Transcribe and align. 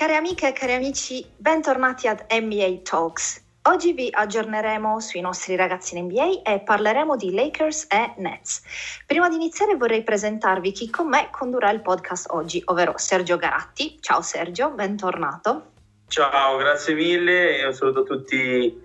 Care 0.00 0.16
amiche 0.16 0.48
e 0.48 0.52
cari 0.54 0.72
amici, 0.72 1.22
bentornati 1.36 2.08
ad 2.08 2.24
NBA 2.30 2.80
Talks. 2.84 3.44
Oggi 3.64 3.92
vi 3.92 4.08
aggiorneremo 4.10 4.98
sui 4.98 5.20
nostri 5.20 5.56
ragazzi 5.56 5.94
in 5.94 6.06
NBA 6.06 6.40
e 6.42 6.60
parleremo 6.60 7.16
di 7.16 7.34
Lakers 7.34 7.84
e 7.90 8.14
Nets. 8.16 8.62
Prima 9.04 9.28
di 9.28 9.34
iniziare 9.34 9.76
vorrei 9.76 10.02
presentarvi 10.02 10.72
chi 10.72 10.88
con 10.88 11.06
me 11.08 11.28
condurrà 11.30 11.70
il 11.70 11.82
podcast 11.82 12.28
oggi, 12.30 12.62
ovvero 12.64 12.96
Sergio 12.96 13.36
Garatti. 13.36 13.98
Ciao 14.00 14.22
Sergio, 14.22 14.70
bentornato. 14.70 15.72
Ciao, 16.08 16.56
grazie 16.56 16.94
mille 16.94 17.58
e 17.58 17.66
un 17.66 17.74
saluto 17.74 18.00
a 18.00 18.04
tutti 18.04 18.82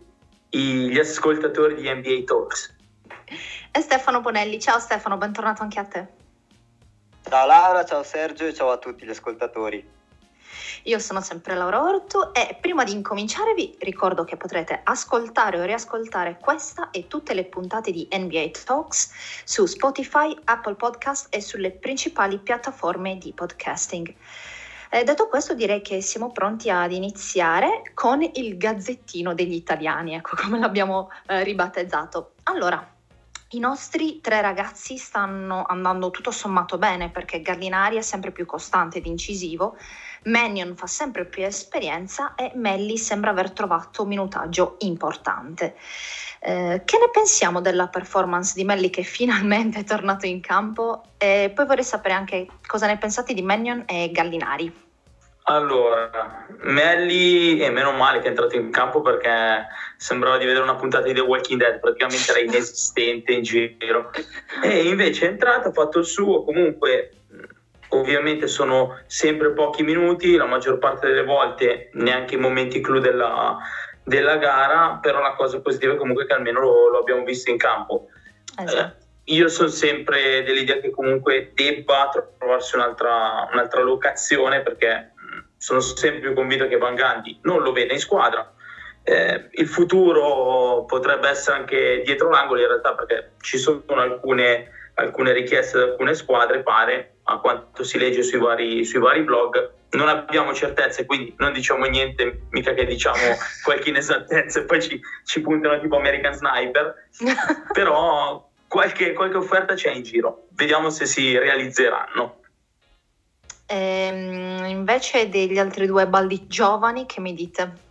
gli 0.50 1.00
ascoltatori 1.00 1.76
di 1.76 1.90
NBA 1.90 2.24
Talks. 2.26 2.76
E 3.72 3.80
Stefano 3.80 4.20
Bonelli. 4.20 4.60
Ciao 4.60 4.80
Stefano, 4.80 5.16
bentornato 5.16 5.62
anche 5.62 5.80
a 5.80 5.86
te. 5.86 6.08
Ciao 7.24 7.48
Laura, 7.48 7.86
ciao 7.86 8.04
Sergio 8.04 8.46
e 8.48 8.54
ciao 8.54 8.70
a 8.70 8.78
tutti 8.78 9.06
gli 9.06 9.12
ascoltatori. 9.12 10.04
Io 10.88 11.00
sono 11.00 11.20
sempre 11.20 11.56
Laura 11.56 11.82
Ortu 11.82 12.30
e 12.32 12.60
prima 12.62 12.84
di 12.84 12.92
incominciare 12.92 13.56
vi 13.56 13.76
ricordo 13.80 14.24
che 14.24 14.38
potrete 14.38 14.82
ascoltare 14.84 15.60
o 15.60 15.64
riascoltare 15.64 16.38
questa 16.40 16.92
e 16.92 17.08
tutte 17.08 17.34
le 17.34 17.46
puntate 17.46 17.90
di 17.90 18.08
NBA 18.12 18.52
Talks 18.64 19.10
su 19.46 19.66
Spotify, 19.66 20.38
Apple 20.44 20.76
Podcast 20.76 21.34
e 21.34 21.42
sulle 21.42 21.72
principali 21.72 22.38
piattaforme 22.38 23.18
di 23.18 23.34
podcasting. 23.34 24.14
Eh, 24.92 25.04
detto 25.04 25.28
questo 25.28 25.56
direi 25.56 25.82
che 25.82 26.02
siamo 26.02 26.32
pronti 26.32 26.70
ad 26.70 26.92
iniziare 26.92 27.82
con 27.96 28.22
il 28.22 28.56
gazzettino 28.56 29.34
degli 29.34 29.56
italiani, 29.56 30.14
ecco 30.14 30.36
come 30.40 30.60
l'abbiamo 30.60 31.10
eh, 31.26 31.44
ribattezzato. 31.44 32.34
Allora, 32.44 32.94
i 33.50 33.60
nostri 33.60 34.22
tre 34.22 34.40
ragazzi 34.42 34.98
stanno 34.98 35.66
andando 35.68 36.12
tutto 36.12 36.30
sommato 36.30 36.78
bene 36.78 37.10
perché 37.10 37.42
Gallinari 37.42 37.96
è 37.96 38.02
sempre 38.02 38.32
più 38.32 38.46
costante 38.46 39.00
ed 39.00 39.08
incisivo, 39.08 39.78
Mannion 40.26 40.76
fa 40.76 40.88
sempre 40.88 41.26
più 41.26 41.44
esperienza 41.44 42.36
e 42.36 42.52
Melli 42.56 42.98
sembra 42.98 43.32
aver 43.32 43.52
trovato 43.52 44.04
un 44.04 44.10
minutaggio 44.10 44.76
importante. 44.80 45.76
Eh, 46.40 46.82
che 46.86 46.98
ne 46.98 47.10
pensiamo 47.12 47.62
della 47.62 47.88
performance 47.88 48.54
di 48.56 48.64
Melli 48.64 48.90
che 48.90 49.04
finalmente 49.04 49.80
è 49.80 49.84
tornato 49.84 50.26
in 50.26 50.42
campo? 50.42 51.04
E 51.18 51.52
poi 51.54 51.66
vorrei 51.66 51.84
sapere 51.84 52.14
anche 52.14 52.48
cosa 52.66 52.88
ne 52.88 52.98
pensate 52.98 53.34
di 53.34 53.42
Mannion 53.42 53.84
e 53.88 54.12
Gallinari. 54.12 54.84
Allora, 55.48 56.48
Melli 56.64 57.60
è 57.60 57.70
meno 57.70 57.92
male 57.92 58.18
che 58.18 58.26
è 58.26 58.30
entrato 58.30 58.56
in 58.56 58.72
campo 58.72 59.02
perché 59.02 59.68
sembrava 59.96 60.40
di 60.40 60.46
vedere 60.46 60.64
una 60.64 60.76
puntata 60.76 61.06
di 61.06 61.14
The 61.14 61.22
Walking 61.22 61.60
Dead, 61.60 61.80
praticamente 61.80 62.32
era 62.32 62.40
inesistente 62.42 63.32
in 63.32 63.44
giro. 63.44 64.10
E 64.64 64.88
invece 64.88 65.28
è 65.28 65.30
entrato, 65.30 65.68
ha 65.68 65.72
fatto 65.72 66.00
il 66.00 66.06
suo, 66.06 66.44
comunque 66.44 67.25
ovviamente 67.90 68.48
sono 68.48 69.00
sempre 69.08 69.52
pochi 69.52 69.84
minuti, 69.84 70.36
la 70.36 70.46
maggior 70.46 70.78
parte 70.78 71.08
delle 71.08 71.24
volte 71.24 71.90
neanche 71.94 72.36
i 72.36 72.40
momenti 72.40 72.82
clou 72.82 73.00
della, 73.00 73.58
della 74.04 74.38
gara, 74.38 75.00
però 75.02 75.22
la 75.22 75.34
cosa 75.34 75.62
positiva 75.62 75.94
è 75.94 75.98
comunque 75.98 76.26
che 76.26 76.34
almeno 76.34 76.60
lo, 76.60 76.90
lo 76.90 77.00
abbiamo 77.00 77.24
visto 77.24 77.50
in 77.50 77.58
campo. 77.58 78.08
Esatto. 78.58 79.00
Eh, 79.00 79.34
io 79.34 79.48
sono 79.48 79.70
sempre 79.70 80.44
dell'idea 80.44 80.80
che 80.80 80.92
comunque 80.92 81.52
debba 81.56 82.12
trovarsi 82.38 82.76
un'altra, 82.76 83.50
un'altra 83.52 83.82
locazione 83.82 84.62
perché 84.62 85.14
sono 85.58 85.80
sempre 85.80 86.20
più 86.20 86.34
convinto 86.34 86.68
che 86.68 86.78
Van 86.78 86.94
Gandhi 86.94 87.40
non 87.42 87.62
lo 87.64 87.72
veda 87.72 87.94
in 87.94 88.00
squadra. 88.00 88.54
Eh, 89.04 89.50
il 89.52 89.68
futuro 89.68 90.86
potrebbe 90.86 91.30
essere 91.30 91.58
anche 91.58 92.02
dietro 92.04 92.30
l'angolo 92.30 92.62
in 92.62 92.68
realtà 92.68 92.94
perché 92.94 93.34
ci 93.42 93.58
sono 93.58 93.84
alcune, 93.88 94.70
alcune 94.96 95.32
richieste 95.32 95.78
da 95.78 95.84
alcune 95.86 96.14
squadre, 96.14 96.62
pare, 96.62 97.15
a 97.28 97.38
quanto 97.38 97.84
si 97.84 97.98
legge 97.98 98.24
sui 98.24 98.40
vari, 98.40 98.84
sui 98.86 99.00
vari 99.00 99.24
blog. 99.24 99.74
Non 99.92 100.08
abbiamo 100.10 100.54
certezze, 100.54 101.06
quindi 101.06 101.34
non 101.38 101.54
diciamo 101.54 101.86
niente, 101.86 102.48
mica 102.50 102.74
che 102.74 102.86
diciamo 102.86 103.18
qualche 103.64 103.90
inesattezza 103.90 104.60
e 104.60 104.64
poi 104.64 104.82
ci, 104.82 105.00
ci 105.24 105.42
puntano 105.42 105.80
tipo 105.80 105.96
American 105.96 106.34
Sniper, 106.34 106.94
però 107.72 108.48
qualche, 108.68 109.14
qualche 109.14 109.38
offerta 109.38 109.74
c'è 109.74 109.92
in 109.92 110.04
giro, 110.04 110.48
vediamo 110.50 110.90
se 110.90 111.06
si 111.06 111.38
realizzeranno. 111.38 112.42
Ehm, 113.68 114.66
invece 114.66 115.30
degli 115.30 115.58
altri 115.58 115.88
due 115.88 116.08
baldi 116.08 116.46
giovani, 116.48 117.06
che 117.06 117.20
mi 117.20 117.34
dite? 117.34 117.84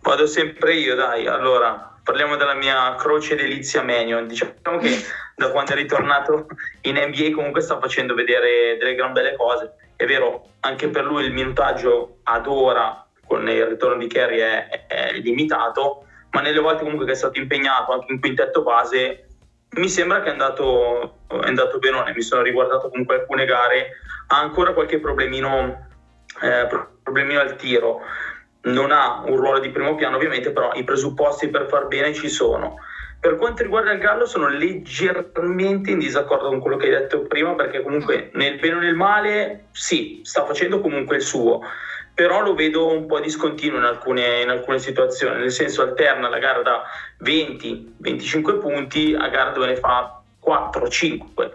Vado 0.00 0.26
sempre 0.26 0.74
io, 0.74 0.94
dai. 0.94 1.26
Allora, 1.26 1.89
parliamo 2.10 2.34
della 2.34 2.54
mia 2.54 2.96
croce 2.96 3.36
delizia 3.36 3.82
Menion. 3.82 4.26
Diciamo 4.26 4.78
che 4.80 4.90
da 5.36 5.52
quando 5.52 5.70
è 5.70 5.74
ritornato 5.76 6.48
in 6.82 6.96
NBA 6.96 7.32
comunque 7.32 7.60
sta 7.60 7.78
facendo 7.78 8.14
vedere 8.14 8.76
delle 8.78 8.96
gran 8.96 9.12
belle 9.12 9.36
cose. 9.36 9.74
È 9.94 10.04
vero, 10.06 10.54
anche 10.60 10.88
per 10.88 11.04
lui 11.04 11.24
il 11.24 11.32
minutaggio 11.32 12.18
ad 12.24 12.48
ora 12.48 13.06
con 13.24 13.48
il 13.48 13.64
ritorno 13.64 13.96
di 13.96 14.08
Kerry 14.08 14.38
è, 14.38 14.86
è 14.88 15.12
limitato, 15.12 16.06
ma 16.30 16.40
nelle 16.40 16.58
volte 16.58 16.82
comunque 16.82 17.06
che 17.06 17.12
è 17.12 17.14
stato 17.14 17.38
impegnato 17.38 17.92
anche 17.92 18.12
in 18.12 18.18
quintetto 18.18 18.62
base 18.62 19.26
mi 19.76 19.88
sembra 19.88 20.20
che 20.20 20.30
è 20.30 20.32
andato, 20.32 21.18
è 21.28 21.46
andato 21.46 21.78
benone. 21.78 22.12
Mi 22.12 22.22
sono 22.22 22.42
riguardato 22.42 22.88
comunque 22.88 23.20
alcune 23.20 23.44
gare 23.44 23.98
ha 24.26 24.40
ancora 24.40 24.72
qualche 24.72 24.98
problemino, 24.98 25.86
eh, 26.42 26.66
problemino 27.04 27.38
al 27.38 27.54
tiro. 27.54 28.00
Non 28.62 28.92
ha 28.92 29.22
un 29.24 29.36
ruolo 29.36 29.58
di 29.58 29.70
primo 29.70 29.94
piano 29.94 30.16
ovviamente, 30.16 30.50
però 30.50 30.72
i 30.74 30.84
presupposti 30.84 31.48
per 31.48 31.66
far 31.68 31.86
bene 31.86 32.12
ci 32.12 32.28
sono. 32.28 32.76
Per 33.20 33.36
quanto 33.36 33.62
riguarda 33.62 33.92
il 33.92 33.98
Gallo 33.98 34.24
sono 34.24 34.48
leggermente 34.48 35.90
in 35.90 35.98
disaccordo 35.98 36.48
con 36.48 36.58
quello 36.58 36.78
che 36.78 36.86
hai 36.86 36.92
detto 36.92 37.20
prima 37.22 37.54
perché 37.54 37.82
comunque 37.82 38.30
nel 38.32 38.58
bene 38.58 38.76
o 38.76 38.78
nel 38.78 38.94
male 38.94 39.66
sì, 39.72 40.20
sta 40.24 40.46
facendo 40.46 40.80
comunque 40.80 41.16
il 41.16 41.22
suo, 41.22 41.60
però 42.14 42.40
lo 42.40 42.54
vedo 42.54 42.90
un 42.90 43.04
po' 43.06 43.20
discontinuo 43.20 43.78
in 43.78 43.84
alcune, 43.84 44.40
in 44.40 44.48
alcune 44.48 44.78
situazioni, 44.78 45.38
nel 45.38 45.52
senso 45.52 45.82
alterna 45.82 46.30
la 46.30 46.38
gara 46.38 46.62
da 46.62 46.82
20-25 47.22 48.58
punti 48.58 49.14
a 49.14 49.28
gara 49.28 49.50
dove 49.50 49.66
ne 49.66 49.76
fa 49.76 50.22
4-5 50.42 51.50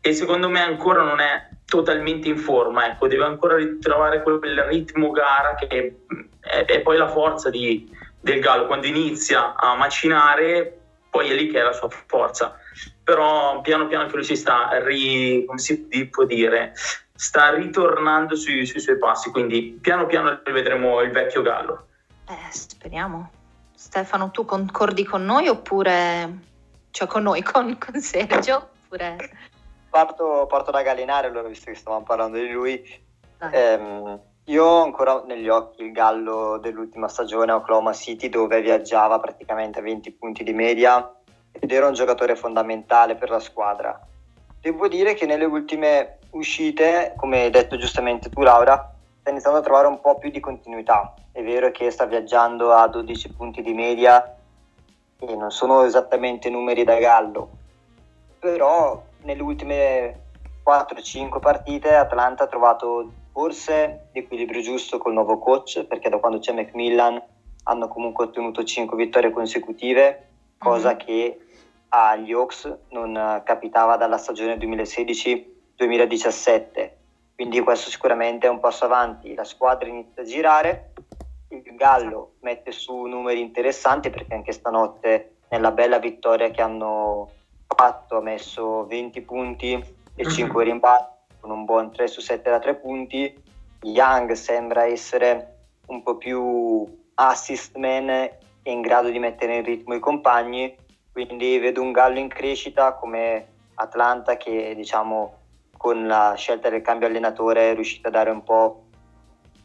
e 0.00 0.12
secondo 0.12 0.48
me 0.48 0.62
ancora 0.62 1.02
non 1.02 1.20
è 1.20 1.48
totalmente 1.74 2.28
in 2.28 2.38
forma, 2.38 2.86
ecco, 2.86 3.08
deve 3.08 3.24
ancora 3.24 3.56
ritrovare 3.56 4.22
quel 4.22 4.62
ritmo 4.62 5.10
gara 5.10 5.56
che 5.56 5.98
è, 6.40 6.64
è 6.64 6.80
poi 6.82 6.96
la 6.96 7.08
forza 7.08 7.50
di, 7.50 7.90
del 8.20 8.38
Gallo, 8.38 8.66
quando 8.66 8.86
inizia 8.86 9.56
a 9.56 9.74
macinare 9.74 10.78
poi 11.10 11.30
è 11.30 11.34
lì 11.34 11.48
che 11.48 11.58
è 11.58 11.62
la 11.62 11.72
sua 11.72 11.88
forza, 12.06 12.56
però 13.02 13.60
piano 13.60 13.88
piano 13.88 14.06
che 14.06 14.14
lui 14.14 14.24
si 14.24 14.36
sta, 14.36 14.68
ri, 14.84 15.44
come 15.46 15.58
si 15.58 15.88
può 16.10 16.24
dire, 16.24 16.74
sta 17.14 17.52
ritornando 17.52 18.36
sui, 18.36 18.66
sui 18.66 18.80
suoi 18.80 18.98
passi, 18.98 19.30
quindi 19.30 19.76
piano 19.80 20.06
piano 20.06 20.40
rivedremo 20.44 21.00
il 21.02 21.10
vecchio 21.10 21.42
Gallo. 21.42 21.86
Eh, 22.28 22.52
speriamo. 22.52 23.30
Stefano, 23.74 24.30
tu 24.30 24.44
concordi 24.44 25.04
con 25.04 25.24
noi 25.24 25.48
oppure, 25.48 26.38
cioè 26.92 27.08
con 27.08 27.22
noi, 27.22 27.42
con, 27.42 27.76
con 27.78 28.00
Sergio? 28.00 28.70
Oppure 28.84 29.16
parto, 29.94 30.46
parto 30.48 30.72
da 30.72 30.82
Gallinari, 30.82 31.28
allora 31.28 31.46
visto 31.46 31.70
che 31.70 31.76
stavamo 31.76 32.02
parlando 32.02 32.36
di 32.36 32.50
lui. 32.50 32.82
Ehm, 33.52 34.20
io 34.46 34.64
ho 34.64 34.82
ancora 34.82 35.22
negli 35.24 35.48
occhi 35.48 35.84
il 35.84 35.92
gallo 35.92 36.58
dell'ultima 36.58 37.06
stagione 37.06 37.52
a 37.52 37.56
Oklahoma 37.56 37.92
City 37.92 38.28
dove 38.28 38.60
viaggiava 38.60 39.20
praticamente 39.20 39.78
a 39.78 39.82
20 39.82 40.10
punti 40.14 40.42
di 40.42 40.52
media 40.52 41.14
ed 41.52 41.70
era 41.70 41.86
un 41.86 41.92
giocatore 41.92 42.34
fondamentale 42.34 43.14
per 43.14 43.30
la 43.30 43.38
squadra. 43.38 44.04
Devo 44.60 44.88
dire 44.88 45.14
che 45.14 45.26
nelle 45.26 45.44
ultime 45.44 46.18
uscite, 46.30 47.12
come 47.16 47.42
hai 47.42 47.50
detto 47.50 47.76
giustamente 47.76 48.30
tu 48.30 48.42
Laura, 48.42 48.92
sta 49.20 49.30
iniziando 49.30 49.60
a 49.60 49.62
trovare 49.62 49.86
un 49.86 50.00
po' 50.00 50.18
più 50.18 50.30
di 50.30 50.40
continuità. 50.40 51.14
È 51.30 51.40
vero 51.40 51.70
che 51.70 51.92
sta 51.92 52.04
viaggiando 52.04 52.72
a 52.72 52.88
12 52.88 53.32
punti 53.34 53.62
di 53.62 53.72
media 53.72 54.36
e 55.20 55.36
non 55.36 55.52
sono 55.52 55.84
esattamente 55.84 56.50
numeri 56.50 56.82
da 56.82 56.98
gallo, 56.98 57.50
però 58.40 59.00
nelle 59.24 59.42
ultime 59.42 60.22
4-5 60.64 61.40
partite 61.40 61.94
Atlanta 61.94 62.44
ha 62.44 62.46
trovato 62.46 63.12
forse 63.32 64.08
l'equilibrio 64.12 64.62
giusto 64.62 64.96
col 64.98 65.12
nuovo 65.12 65.38
coach, 65.38 65.82
perché 65.84 66.08
da 66.08 66.18
quando 66.18 66.38
c'è 66.38 66.52
Macmillan 66.52 67.20
hanno 67.64 67.88
comunque 67.88 68.26
ottenuto 68.26 68.62
5 68.62 68.96
vittorie 68.96 69.32
consecutive, 69.32 70.28
cosa 70.58 70.90
mm-hmm. 70.90 70.98
che 70.98 71.38
agli 71.88 72.32
Hawks 72.32 72.72
non 72.90 73.42
capitava 73.44 73.96
dalla 73.96 74.18
stagione 74.18 74.56
2016-2017. 74.56 76.90
Quindi 77.34 77.58
questo 77.60 77.90
sicuramente 77.90 78.46
è 78.46 78.50
un 78.50 78.60
passo 78.60 78.84
avanti. 78.84 79.34
La 79.34 79.42
squadra 79.44 79.88
inizia 79.88 80.22
a 80.22 80.24
girare, 80.24 80.92
il 81.48 81.74
Gallo 81.74 82.34
mette 82.40 82.70
su 82.72 83.04
numeri 83.04 83.40
interessanti 83.40 84.10
perché 84.10 84.34
anche 84.34 84.52
stanotte 84.52 85.36
nella 85.50 85.72
bella 85.72 85.98
vittoria 85.98 86.50
che 86.50 86.62
hanno 86.62 87.30
fatto 87.66 88.16
ha 88.18 88.22
messo 88.22 88.86
20 88.86 89.20
punti 89.22 89.72
e 90.14 90.24
5 90.28 90.62
mhm. 90.62 90.70
rimbalzi 90.70 91.12
con 91.40 91.50
un 91.50 91.64
buon 91.64 91.92
3 91.92 92.06
su 92.06 92.20
7 92.20 92.50
da 92.50 92.58
3 92.58 92.76
punti. 92.76 93.42
Young 93.82 94.32
sembra 94.32 94.86
essere 94.86 95.56
un 95.86 96.02
po' 96.02 96.16
più 96.16 96.86
assist 97.14 97.76
man 97.76 98.08
e 98.08 98.38
in 98.62 98.80
grado 98.80 99.10
di 99.10 99.18
mettere 99.18 99.56
in 99.56 99.64
ritmo 99.64 99.94
i 99.94 100.00
compagni, 100.00 100.74
quindi 101.12 101.58
vedo 101.58 101.82
un 101.82 101.92
Gallo 101.92 102.18
in 102.18 102.28
crescita 102.28 102.94
come 102.94 103.48
Atlanta 103.74 104.36
che 104.36 104.74
diciamo 104.74 105.42
con 105.76 106.06
la 106.06 106.32
scelta 106.34 106.70
del 106.70 106.80
cambio 106.80 107.08
allenatore 107.08 107.72
è 107.72 107.74
riuscita 107.74 108.08
a 108.08 108.12
dare 108.12 108.30
un 108.30 108.42
po' 108.42 108.84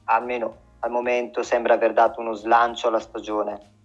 almeno 0.06 0.68
al 0.80 0.92
momento 0.92 1.44
sembra 1.44 1.76
aver 1.76 1.94
dato 1.94 2.20
uno 2.20 2.34
slancio 2.34 2.88
alla 2.88 3.00
stagione. 3.00 3.78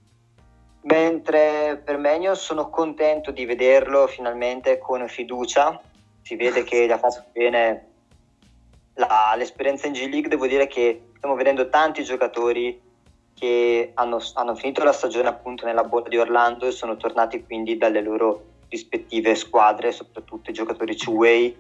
Mentre 0.85 1.81
per 1.83 1.97
Menio 1.97 2.35
sono 2.35 2.69
contento 2.69 3.31
di 3.31 3.47
vederlo 3.47 4.07
finalmente 4.07 4.79
con 4.79 5.09
fiducia, 5.09 5.81
si 6.21 6.37
vede 6.37 6.63
che 6.63 6.85
gli 6.85 6.91
ha 6.91 6.99
fatto 6.99 7.25
bene 7.33 7.87
la, 8.95 9.33
l'esperienza 9.37 9.87
in 9.87 9.95
G 9.95 10.09
League, 10.11 10.29
devo 10.29 10.47
dire 10.47 10.67
che 10.67 11.13
stiamo 11.17 11.37
vedendo 11.37 11.71
tanti 11.71 12.05
giocatori 12.05 12.79
che 13.35 13.93
hanno, 13.95 14.21
hanno, 14.35 14.55
finito 14.55 14.85
la 14.85 14.93
stagione 14.93 15.29
appunto 15.29 15.65
nella 15.65 15.85
bolla 15.85 16.09
di 16.09 16.19
Orlando 16.19 16.67
e 16.67 16.71
sono 16.71 16.97
tornati 16.97 17.43
quindi 17.43 17.79
dalle 17.79 18.03
loro 18.03 18.45
rispettive 18.69 19.35
squadre, 19.37 19.91
soprattutto 19.91 20.51
i 20.51 20.55
giocatori 20.55 20.95
two-way. 20.97 21.57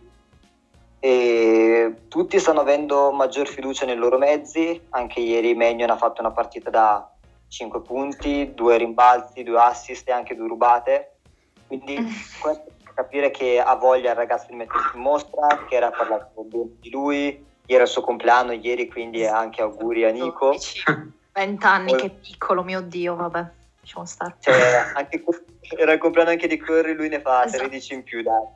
E 1.01 1.95
tutti 2.09 2.39
stanno 2.39 2.61
avendo 2.61 3.11
maggior 3.11 3.47
fiducia 3.49 3.87
nei 3.87 3.97
loro 3.97 4.19
mezzi, 4.19 4.83
anche 4.91 5.21
ieri 5.21 5.55
Magnon 5.55 5.91
ha 5.91 5.97
fatto 5.97 6.21
una 6.21 6.31
partita 6.31 6.69
da 6.69 7.14
5 7.55 7.83
punti, 7.83 8.53
due 8.53 8.77
rimbalzi, 8.77 9.45
due 9.45 9.61
assist 9.61 10.09
e 10.09 10.13
anche 10.13 10.35
due 10.35 10.49
rubate. 10.49 11.19
Quindi 11.69 11.97
questo 12.41 12.65
per 12.83 12.95
capire 12.95 13.31
che 13.31 13.61
ha 13.61 13.75
voglia 13.77 14.11
il 14.11 14.17
ragazzo 14.17 14.47
di 14.51 14.57
mettersi 14.57 14.97
in 14.97 15.03
mostra, 15.03 15.65
che 15.69 15.77
era 15.77 15.91
parlato 15.91 16.33
di 16.81 16.91
lui, 16.91 17.27
ieri 17.27 17.47
era 17.67 17.85
il 17.85 17.89
suo 17.89 18.03
compleanno, 18.03 18.53
ieri 18.53 18.89
quindi 18.89 19.25
anche 19.25 19.63
auguri 19.63 20.05
a 20.05 20.11
Nico. 20.11 20.57
20 21.33 21.67
anni, 21.67 21.95
che 21.95 22.11
piccolo, 22.11 22.65
mio 22.65 22.81
Dio, 22.81 23.15
vabbè, 23.15 23.47
lasciamo 23.81 24.05
stare. 24.05 24.35
Cioè, 24.41 24.93
anche, 24.95 25.25
era 25.77 25.93
il 25.93 25.99
compleanno 26.01 26.31
anche 26.31 26.49
di 26.49 26.59
Curry, 26.59 26.95
lui 26.95 27.09
ne 27.09 27.21
fa 27.21 27.45
esatto. 27.45 27.63
13 27.63 27.95
in 27.95 28.03
più, 28.03 28.23
dai. 28.23 28.47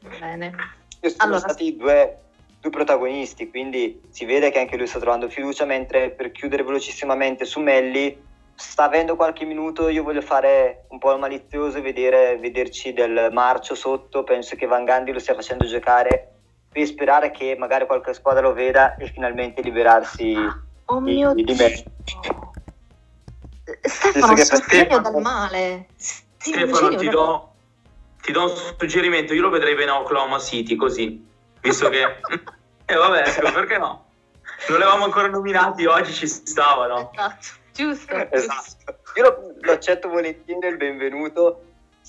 Bene. 0.20 0.52
Sono 1.00 1.14
allora, 1.16 1.38
stati 1.38 1.76
due, 1.76 2.18
due 2.60 2.70
protagonisti, 2.70 3.48
quindi 3.48 4.00
si 4.10 4.26
vede 4.26 4.50
che 4.50 4.58
anche 4.58 4.76
lui 4.76 4.86
sta 4.86 4.98
trovando 4.98 5.28
fiducia, 5.28 5.64
mentre 5.64 6.10
per 6.10 6.30
chiudere 6.30 6.62
velocissimamente 6.62 7.46
su 7.46 7.60
Melli, 7.60 8.28
sta 8.54 8.84
avendo 8.84 9.16
qualche 9.16 9.46
minuto, 9.46 9.88
io 9.88 10.02
voglio 10.02 10.20
fare 10.20 10.84
un 10.88 10.98
po' 10.98 11.12
il 11.12 11.18
malizioso 11.18 11.78
e 11.78 11.80
vedere, 11.80 12.36
vederci 12.36 12.92
del 12.92 13.30
marcio 13.32 13.74
sotto, 13.74 14.22
penso 14.22 14.56
che 14.56 14.66
Van 14.66 14.84
Gandhi 14.84 15.12
lo 15.12 15.18
stia 15.18 15.34
facendo 15.34 15.64
giocare 15.64 16.34
per 16.70 16.86
sperare 16.86 17.30
che 17.30 17.56
magari 17.58 17.86
qualche 17.86 18.12
squadra 18.12 18.42
lo 18.42 18.52
veda 18.52 18.94
e 18.96 19.06
finalmente 19.06 19.62
liberarsi 19.62 20.36
oh 20.84 21.00
di, 21.00 21.14
mio 21.14 21.34
di, 21.34 21.42
di 21.42 21.54
me. 21.54 21.84
Stefano, 23.82 24.34
genio 24.68 24.98
dal 25.00 25.20
male. 25.20 25.86
Stefano, 25.96 26.94
ti 26.96 27.08
do, 27.08 27.52
ti 28.20 28.32
do 28.32 28.42
un 28.42 28.52
suggerimento, 28.78 29.32
io 29.32 29.42
lo 29.42 29.48
vedrei 29.48 29.74
bene 29.74 29.90
a 29.90 30.00
Oklahoma 30.00 30.38
City 30.38 30.76
così, 30.76 31.26
visto 31.60 31.88
che... 31.88 32.02
e 32.02 32.42
eh, 32.86 32.94
vabbè, 32.94 33.28
ecco, 33.28 33.52
perché 33.52 33.78
no? 33.78 34.06
Non 34.68 34.78
li 34.78 34.82
avevamo 34.84 35.04
ancora 35.04 35.28
nominati, 35.28 35.86
oggi 35.86 36.12
ci 36.12 36.26
stavano. 36.26 37.10
Esatto, 37.14 37.46
giusto. 37.72 38.14
esatto. 38.30 38.98
Io 39.16 39.22
lo, 39.22 39.54
lo 39.60 39.72
accetto 39.72 40.08
volentieri 40.08 40.68
il 40.68 40.76
benvenuto. 40.76 41.64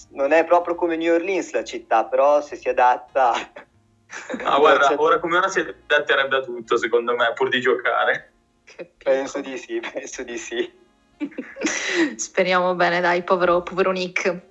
Non 0.09 0.31
è 0.31 0.44
proprio 0.45 0.75
come 0.75 0.95
New 0.95 1.13
Orleans 1.13 1.51
la 1.51 1.63
città, 1.63 2.06
però 2.06 2.42
se 2.42 2.56
si 2.56 2.69
adatta 2.69 3.33
Ah, 4.44 4.59
guarda, 4.59 4.94
ora 4.98 5.19
come 5.19 5.38
ora 5.38 5.48
si 5.48 5.59
adatterebbe 5.59 6.38
a 6.38 6.42
tutto, 6.42 6.77
secondo 6.77 7.15
me, 7.15 7.31
pur 7.33 7.50
di 7.50 7.62
giocare. 7.62 8.31
Penso 8.98 9.39
di 9.39 9.57
sì, 9.57 9.80
penso 9.80 10.24
di 10.24 10.38
sì. 10.38 10.71
Speriamo 12.15 12.75
bene, 12.75 13.00
dai, 13.00 13.24
povero, 13.24 13.62
povero 13.62 13.92
Nick. 13.92 14.50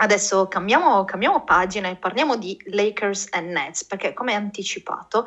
Adesso 0.00 0.46
cambiamo, 0.46 1.04
cambiamo, 1.04 1.42
pagina 1.42 1.88
e 1.88 1.96
parliamo 1.96 2.36
di 2.36 2.56
Lakers 2.66 3.28
e 3.32 3.40
Nets, 3.40 3.84
perché 3.84 4.14
come 4.14 4.32
anticipato 4.32 5.26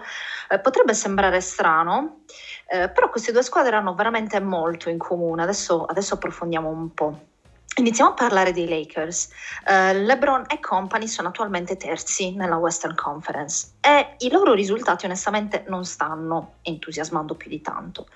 eh, 0.49 0.59
potrebbe 0.59 0.93
sembrare 0.93 1.41
strano, 1.41 2.21
eh, 2.67 2.89
però 2.89 3.09
queste 3.09 3.33
due 3.33 3.43
squadre 3.43 3.75
hanno 3.75 3.93
veramente 3.95 4.39
molto 4.39 4.87
in 4.87 4.97
comune. 4.97 5.43
Adesso, 5.43 5.83
adesso 5.83 6.13
approfondiamo 6.13 6.69
un 6.69 6.93
po'. 6.93 7.19
Iniziamo 7.75 8.11
a 8.11 8.13
parlare 8.13 8.53
dei 8.53 8.67
Lakers. 8.67 9.29
Uh, 9.65 9.97
LeBron 9.97 10.45
e 10.47 10.59
company 10.59 11.07
sono 11.07 11.29
attualmente 11.29 11.77
terzi 11.77 12.35
nella 12.35 12.57
Western 12.57 12.95
Conference 12.95 13.73
e 13.79 14.15
i 14.19 14.29
loro 14.29 14.53
risultati 14.53 15.05
onestamente 15.05 15.63
non 15.67 15.85
stanno 15.85 16.55
entusiasmando 16.61 17.35
più 17.35 17.49
di 17.49 17.61
tanto. 17.61 18.07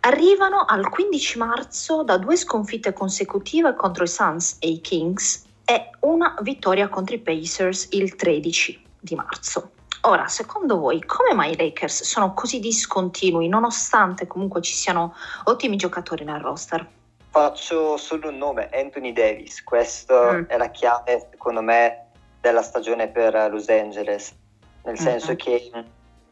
Arrivano 0.00 0.64
al 0.64 0.88
15 0.88 1.38
marzo 1.38 2.02
da 2.04 2.16
due 2.16 2.36
sconfitte 2.36 2.92
consecutive 2.92 3.74
contro 3.74 4.04
i 4.04 4.08
Suns 4.08 4.56
e 4.60 4.68
i 4.68 4.80
Kings 4.80 5.48
e 5.70 5.90
una 6.00 6.34
vittoria 6.40 6.88
contro 6.88 7.14
i 7.14 7.20
Pacers 7.20 7.90
il 7.92 8.16
13 8.16 8.82
di 8.98 9.14
marzo. 9.14 9.70
Ora, 10.00 10.26
secondo 10.26 10.76
voi, 10.80 11.00
come 11.04 11.32
mai 11.32 11.52
i 11.52 11.56
Lakers 11.56 12.02
sono 12.02 12.34
così 12.34 12.58
discontinui 12.58 13.46
nonostante 13.46 14.26
comunque 14.26 14.62
ci 14.62 14.74
siano 14.74 15.14
ottimi 15.44 15.76
giocatori 15.76 16.24
nel 16.24 16.40
roster? 16.40 16.84
Faccio 17.28 17.96
solo 17.96 18.30
un 18.30 18.38
nome, 18.38 18.68
Anthony 18.72 19.12
Davis. 19.12 19.62
Questa 19.62 20.32
mm. 20.32 20.44
è 20.46 20.56
la 20.56 20.70
chiave, 20.70 21.28
secondo 21.30 21.62
me, 21.62 22.06
della 22.40 22.62
stagione 22.62 23.06
per 23.06 23.32
Los 23.48 23.68
Angeles. 23.68 24.34
Nel 24.82 24.94
mm-hmm. 24.94 25.04
senso 25.04 25.36
che 25.36 25.70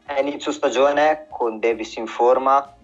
a 0.07 0.19
inizio 0.19 0.51
stagione, 0.51 1.27
con 1.29 1.59
Davis 1.59 1.95
in 1.95 2.07
forma, 2.07 2.75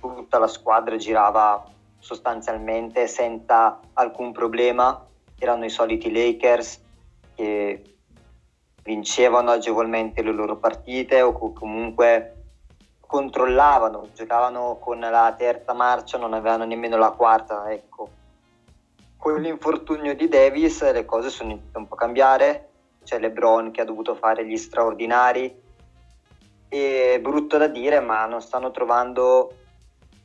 tutta 0.00 0.38
la 0.38 0.48
squadra 0.48 0.96
girava 0.96 1.64
sostanzialmente 2.00 3.06
senza 3.06 3.78
alcun 3.92 4.32
problema. 4.32 5.06
Erano 5.38 5.64
i 5.64 5.70
soliti 5.70 6.12
Lakers 6.12 6.82
che 7.34 7.96
vincevano 8.82 9.50
agevolmente 9.50 10.22
le 10.22 10.32
loro 10.32 10.56
partite 10.56 11.22
o 11.22 11.32
comunque 11.52 12.34
controllavano, 13.00 14.08
giocavano 14.12 14.78
con 14.80 14.98
la 14.98 15.34
terza 15.36 15.72
marcia, 15.72 16.18
non 16.18 16.34
avevano 16.34 16.64
nemmeno 16.64 16.96
la 16.96 17.10
quarta, 17.10 17.70
ecco. 17.70 18.08
Con 19.16 19.40
l'infortunio 19.40 20.14
di 20.14 20.28
Davis 20.28 20.90
le 20.92 21.04
cose 21.04 21.30
sono 21.30 21.52
iniziate 21.52 21.78
un 21.78 21.86
po' 21.86 21.94
a 21.94 21.98
cambiare, 21.98 22.68
c'è 23.04 23.18
LeBron 23.18 23.70
che 23.70 23.80
ha 23.80 23.84
dovuto 23.84 24.14
fare 24.14 24.46
gli 24.46 24.56
straordinari 24.56 25.62
e 26.68 27.18
brutto 27.22 27.56
da 27.56 27.68
dire, 27.68 28.00
ma 28.00 28.26
non 28.26 28.42
stanno 28.42 28.70
trovando 28.70 29.54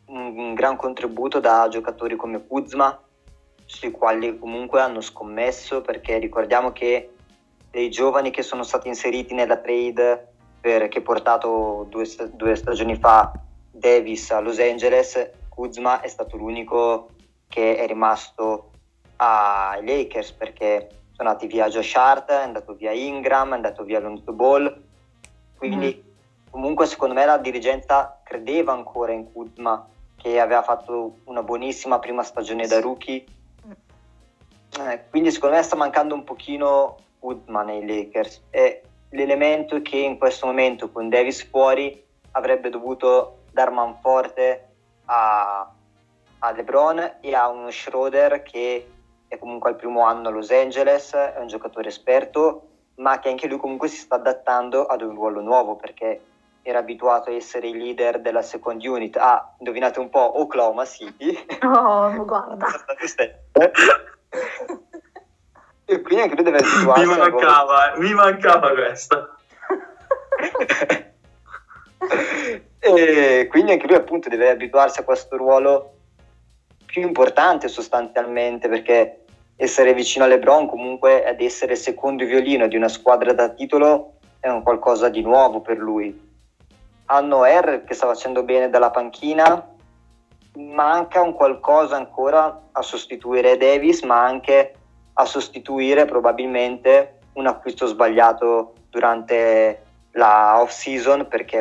un, 0.07 0.37
un 0.37 0.53
gran 0.53 0.75
contributo 0.75 1.39
da 1.39 1.67
giocatori 1.69 2.15
come 2.15 2.45
Kuzma, 2.45 2.99
sui 3.69 3.91
quali 3.91 4.39
comunque 4.39 4.81
hanno 4.81 4.99
scommesso, 4.99 5.81
perché 5.81 6.17
ricordiamo 6.17 6.71
che 6.71 7.11
dei 7.69 7.91
giovani 7.91 8.31
che 8.31 8.41
sono 8.41 8.63
stati 8.63 8.87
inseriti 8.87 9.35
nella 9.35 9.57
trade 9.57 10.33
per, 10.59 10.87
che 10.87 10.97
ha 10.97 11.01
portato 11.03 11.85
due, 11.87 12.05
due, 12.33 12.55
stagioni 12.55 12.95
fa 12.95 13.31
Davis 13.69 14.31
a 14.31 14.39
Los 14.39 14.57
Angeles, 14.57 15.29
Kuzma 15.49 16.01
è 16.01 16.07
stato 16.07 16.35
l'unico 16.35 17.11
che 17.47 17.77
è 17.77 17.85
rimasto 17.85 18.71
ai 19.17 19.85
Lakers 19.85 20.31
perché 20.31 20.89
sono 21.11 21.29
andati 21.29 21.45
via 21.45 21.69
Josh 21.69 21.95
Hart, 21.95 22.31
è 22.31 22.41
andato 22.41 22.73
via 22.73 22.91
Ingram, 22.91 23.51
è 23.51 23.55
andato 23.55 23.83
via 23.83 23.99
Lonzo 23.99 24.33
Ball, 24.33 24.81
quindi 25.57 26.03
mm. 26.03 26.49
comunque 26.49 26.87
secondo 26.87 27.13
me 27.13 27.23
la 27.23 27.37
dirigenza 27.37 28.19
credeva 28.23 28.73
ancora 28.73 29.11
in 29.11 29.31
Kuzma 29.31 29.87
che 30.15 30.39
aveva 30.39 30.63
fatto 30.63 31.17
una 31.25 31.43
buonissima 31.43 31.99
prima 31.99 32.23
stagione 32.23 32.65
da 32.65 32.79
rookie. 32.79 33.37
Eh, 34.77 35.05
quindi 35.09 35.31
secondo 35.31 35.55
me 35.55 35.63
sta 35.63 35.75
mancando 35.75 36.13
un 36.13 36.23
pochino 36.23 36.97
Kuzma 37.19 37.63
nei 37.63 37.85
Lakers 37.85 38.43
e 38.49 38.83
l'elemento 39.09 39.81
che 39.81 39.97
in 39.97 40.17
questo 40.17 40.45
momento 40.45 40.91
con 40.91 41.09
Davis 41.09 41.47
fuori 41.47 42.03
avrebbe 42.31 42.69
dovuto 42.69 43.39
dar 43.51 43.71
manforte 43.71 44.67
a, 45.05 45.69
a 46.39 46.51
LeBron 46.51 47.17
e 47.21 47.35
a 47.35 47.49
uno 47.49 47.71
Schroeder 47.71 48.43
che 48.43 48.87
è 49.27 49.37
comunque 49.37 49.69
al 49.69 49.75
primo 49.75 50.03
anno 50.03 50.29
a 50.29 50.31
Los 50.31 50.49
Angeles, 50.49 51.13
è 51.13 51.37
un 51.37 51.47
giocatore 51.47 51.89
esperto, 51.89 52.67
ma 52.95 53.19
che 53.19 53.29
anche 53.29 53.47
lui 53.47 53.59
comunque 53.59 53.87
si 53.87 53.97
sta 53.97 54.15
adattando 54.15 54.85
ad 54.85 55.01
un 55.01 55.13
ruolo 55.13 55.41
nuovo 55.41 55.75
perché 55.75 56.21
era 56.61 56.79
abituato 56.79 57.29
a 57.29 57.33
essere 57.33 57.67
il 57.67 57.77
leader 57.77 58.21
della 58.21 58.41
second 58.41 58.83
unit 58.83 59.15
a, 59.17 59.55
indovinate 59.59 59.99
un 59.99 60.09
po', 60.09 60.39
Oklahoma 60.39 60.85
City. 60.85 61.37
Oh, 61.63 62.11
guarda. 62.25 62.67
E 65.85 66.01
quindi 66.01 66.21
anche 66.21 66.35
lui 66.35 66.43
deve 66.43 66.59
abituarsi. 66.59 67.05
mi 67.07 67.17
mancava, 67.17 67.93
mi 67.97 68.13
mancava 68.13 68.69
questa. 68.71 69.35
e 72.79 73.47
quindi 73.49 73.71
anche 73.71 73.87
lui 73.87 73.95
appunto 73.95 74.29
deve 74.29 74.49
abituarsi 74.49 74.99
a 74.99 75.03
questo 75.03 75.35
ruolo 75.35 75.93
più 76.85 77.01
importante 77.01 77.67
sostanzialmente 77.67 78.69
perché 78.69 79.25
essere 79.55 79.93
vicino 79.93 80.25
a 80.25 80.27
LeBron 80.27 80.67
comunque 80.67 81.25
ad 81.25 81.41
essere 81.41 81.75
secondo 81.75 82.25
violino 82.25 82.67
di 82.67 82.75
una 82.75 82.87
squadra 82.87 83.33
da 83.33 83.49
titolo 83.49 84.13
è 84.39 84.47
un 84.47 84.63
qualcosa 84.63 85.09
di 85.09 85.21
nuovo 85.21 85.59
per 85.61 85.77
lui. 85.77 86.27
Hanno 87.05 87.43
R 87.43 87.83
che 87.83 87.93
sta 87.93 88.07
facendo 88.07 88.43
bene 88.43 88.69
dalla 88.69 88.91
panchina, 88.91 89.75
manca 90.55 91.21
un 91.21 91.33
qualcosa 91.33 91.95
ancora 91.95 92.69
a 92.71 92.81
sostituire 92.81 93.57
Davis, 93.57 94.01
ma 94.03 94.23
anche 94.23 94.73
a 95.13 95.25
sostituire 95.25 96.05
probabilmente 96.05 97.19
un 97.33 97.47
acquisto 97.47 97.85
sbagliato 97.85 98.73
durante 98.89 99.83
la 100.11 100.59
off 100.61 100.71
season 100.71 101.27
perché 101.27 101.59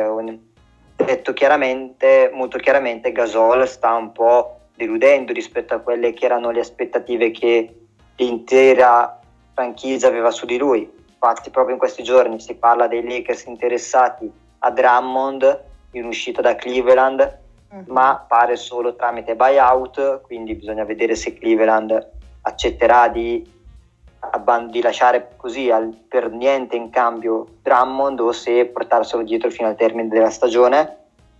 detto 0.95 1.33
chiaramente, 1.33 2.29
molto 2.33 2.57
chiaramente, 2.57 3.11
Gasol 3.11 3.67
sta 3.67 3.93
un 3.93 4.11
po' 4.11 4.59
deludendo 4.75 5.33
rispetto 5.33 5.73
a 5.73 5.79
quelle 5.79 6.13
che 6.13 6.25
erano 6.25 6.51
le 6.51 6.59
aspettative 6.59 7.31
che 7.31 7.75
l'intera 8.15 9.19
franchigia 9.53 10.07
aveva 10.07 10.31
su 10.31 10.45
di 10.45 10.57
lui. 10.57 10.89
Infatti 11.11 11.49
proprio 11.49 11.73
in 11.73 11.79
questi 11.79 12.03
giorni 12.03 12.39
si 12.39 12.55
parla 12.55 12.87
dei 12.87 13.03
Lakers 13.03 13.45
interessati 13.45 14.31
a 14.59 14.71
Drummond 14.71 15.63
in 15.91 16.05
uscita 16.05 16.41
da 16.41 16.55
Cleveland. 16.55 17.38
Ma 17.87 18.25
pare 18.27 18.55
solo 18.55 18.95
tramite 18.95 19.35
buyout, 19.35 20.21
quindi 20.21 20.55
bisogna 20.55 20.83
vedere 20.83 21.15
se 21.15 21.33
Cleveland 21.33 22.07
accetterà 22.41 23.07
di, 23.09 23.47
di 24.69 24.81
lasciare 24.81 25.29
così 25.35 25.69
al, 25.69 25.95
per 26.07 26.31
niente 26.31 26.75
in 26.75 26.89
cambio 26.89 27.45
Drummond 27.61 28.19
o 28.19 28.31
se 28.31 28.65
portarselo 28.65 29.23
dietro 29.23 29.49
fino 29.49 29.67
al 29.67 29.75
termine 29.75 30.07
della 30.07 30.29
stagione 30.29 30.97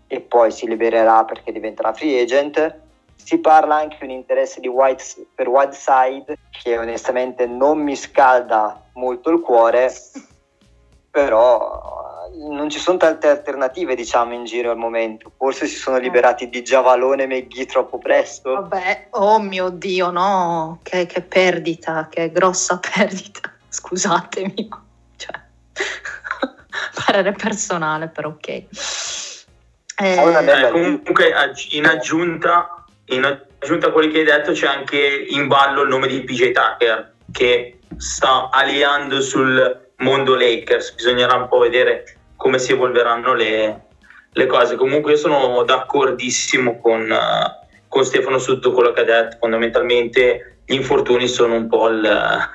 e 0.07 0.21
poi 0.21 0.51
si 0.51 0.67
libererà 0.67 1.23
perché 1.23 1.51
diventerà 1.51 1.93
free 1.93 2.21
agent. 2.21 2.79
Si 3.15 3.37
parla 3.39 3.75
anche 3.75 3.97
di 3.99 4.05
un 4.05 4.11
interesse 4.11 4.59
di 4.59 4.67
White, 4.67 5.27
per 5.35 5.47
Whiteside 5.47 6.37
che 6.49 6.77
onestamente 6.77 7.45
non 7.45 7.79
mi 7.79 7.95
scalda 7.95 8.81
molto 8.93 9.29
il 9.29 9.41
cuore, 9.41 9.91
però 11.09 11.89
non 12.39 12.69
ci 12.69 12.79
sono 12.79 12.97
tante 12.97 13.27
alternative 13.27 13.95
diciamo 13.95 14.33
in 14.33 14.45
giro 14.45 14.71
al 14.71 14.77
momento. 14.77 15.31
Forse 15.35 15.67
si 15.67 15.75
sono 15.75 15.97
eh. 15.97 16.01
liberati 16.01 16.49
di 16.49 16.63
Giavalone 16.63 17.23
e 17.23 17.27
McGee 17.27 17.65
troppo 17.65 17.97
presto. 17.97 18.53
Vabbè, 18.53 19.07
oh 19.11 19.39
mio 19.39 19.69
Dio, 19.69 20.11
no, 20.11 20.79
che, 20.83 21.05
che 21.05 21.21
perdita, 21.21 22.07
che 22.09 22.31
grossa 22.31 22.79
perdita. 22.93 23.53
Scusatemi, 23.67 24.69
cioè, 25.17 25.39
parere 27.05 27.33
personale, 27.33 28.07
però 28.07 28.29
ok. 28.29 28.47
Eh, 28.47 28.65
eh, 30.01 30.69
comunque 30.71 31.33
in 31.71 31.85
aggiunta 31.85 32.85
in 33.09 33.25
aggiunta 33.25 33.87
a 33.87 33.91
quelli 33.91 34.11
che 34.11 34.19
hai 34.19 34.23
detto 34.23 34.53
c'è 34.53 34.67
anche 34.67 35.25
in 35.29 35.47
ballo 35.47 35.81
il 35.81 35.89
nome 35.89 36.07
di 36.07 36.23
PJ 36.23 36.51
Tucker 36.51 37.15
che 37.31 37.79
sta 37.97 38.49
aliando 38.49 39.19
sul 39.19 39.88
mondo 39.99 40.35
Lakers, 40.35 40.93
bisognerà 40.93 41.35
un 41.35 41.47
po' 41.47 41.59
vedere 41.59 42.17
come 42.35 42.59
si 42.59 42.71
evolveranno 42.71 43.33
le, 43.33 43.81
le 44.31 44.45
cose. 44.45 44.75
Comunque 44.75 45.11
io 45.11 45.17
sono 45.17 45.63
d'accordissimo 45.63 46.79
con, 46.79 47.09
uh, 47.09 47.67
con 47.87 48.05
Stefano 48.05 48.37
su 48.37 48.53
tutto 48.53 48.71
quello 48.71 48.91
che 48.91 49.01
ha 49.01 49.05
detto, 49.05 49.37
fondamentalmente 49.39 50.59
gli 50.65 50.75
infortuni 50.75 51.27
sono 51.27 51.55
un 51.55 51.67
po' 51.67 51.89
il, 51.89 52.49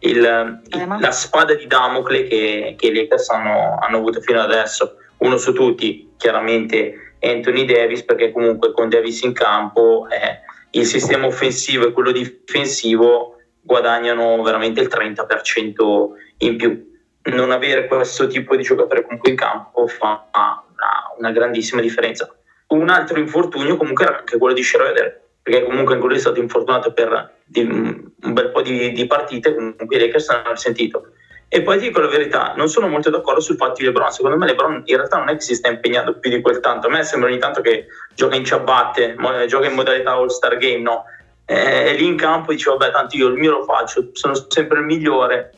il, 0.00 0.60
il, 0.68 0.96
la 0.98 1.10
spada 1.12 1.54
di 1.54 1.66
Damocle 1.66 2.26
che, 2.26 2.74
che 2.76 2.86
i 2.86 2.94
Lakers 2.94 3.30
hanno, 3.30 3.78
hanno 3.80 3.96
avuto 3.96 4.20
fino 4.20 4.40
adesso, 4.40 4.96
uno 5.18 5.36
su 5.36 5.52
tutti 5.52 6.12
chiaramente 6.16 7.14
Anthony 7.20 7.64
Davis 7.64 8.04
perché 8.04 8.32
comunque 8.32 8.72
con 8.72 8.88
Davis 8.88 9.22
in 9.22 9.32
campo 9.32 10.06
eh, 10.10 10.40
il 10.78 10.84
sistema 10.84 11.26
offensivo 11.26 11.86
e 11.86 11.92
quello 11.92 12.10
difensivo 12.10 13.36
guadagnano 13.60 14.42
veramente 14.42 14.80
il 14.80 14.88
30% 14.88 16.08
in 16.38 16.56
più. 16.56 16.92
Non 17.24 17.50
avere 17.50 17.86
questo 17.86 18.26
tipo 18.26 18.54
di 18.54 18.62
giocatore 18.62 19.02
comunque 19.02 19.30
in 19.30 19.36
campo 19.36 19.86
fa 19.86 20.28
una, 20.32 21.14
una 21.18 21.30
grandissima 21.30 21.80
differenza. 21.80 22.34
Un 22.68 22.88
altro 22.88 23.18
infortunio 23.18 23.76
comunque 23.76 24.04
era 24.04 24.18
anche 24.18 24.36
quello 24.36 24.54
di 24.54 24.62
Schroeder, 24.62 25.22
perché 25.42 25.64
comunque 25.64 25.94
anche 25.94 26.06
lui 26.06 26.16
è 26.16 26.20
stato 26.20 26.40
infortunato 26.40 26.92
per 26.92 27.38
un 27.54 28.32
bel 28.32 28.50
po' 28.50 28.62
di, 28.62 28.92
di 28.92 29.06
partite, 29.06 29.54
comunque 29.54 29.96
i 29.96 30.00
Lakers 30.00 30.28
hanno 30.28 30.50
risentito 30.50 31.12
e 31.54 31.62
poi 31.62 31.78
ti 31.78 31.86
dico 31.86 32.00
la 32.00 32.08
verità, 32.08 32.52
non 32.56 32.68
sono 32.68 32.88
molto 32.88 33.10
d'accordo 33.10 33.40
sul 33.40 33.54
fatto 33.54 33.74
di 33.78 33.84
LeBron. 33.84 34.10
Secondo 34.10 34.36
me 34.36 34.46
LeBron 34.46 34.82
in 34.86 34.96
realtà 34.96 35.18
non 35.18 35.28
è 35.28 35.34
che 35.34 35.40
si 35.40 35.54
sta 35.54 35.68
impegnando 35.68 36.18
più 36.18 36.28
di 36.28 36.40
quel 36.40 36.58
tanto. 36.58 36.88
A 36.88 36.90
me 36.90 37.04
sembra 37.04 37.28
ogni 37.28 37.38
tanto 37.38 37.60
che 37.60 37.86
gioca 38.12 38.34
in 38.34 38.44
ciabatte, 38.44 39.14
gioca 39.46 39.68
in 39.68 39.74
modalità 39.74 40.10
All-Star 40.14 40.56
Game, 40.56 40.80
no? 40.80 41.04
Eh, 41.44 41.92
è 41.92 41.96
lì 41.96 42.06
in 42.06 42.16
campo 42.16 42.50
e 42.50 42.56
dice 42.56 42.70
vabbè 42.70 42.90
tanto 42.90 43.16
io 43.16 43.28
il 43.28 43.34
mio 43.34 43.52
lo 43.52 43.62
faccio, 43.62 44.08
sono 44.14 44.34
sempre 44.48 44.78
il 44.78 44.84
migliore. 44.84 45.52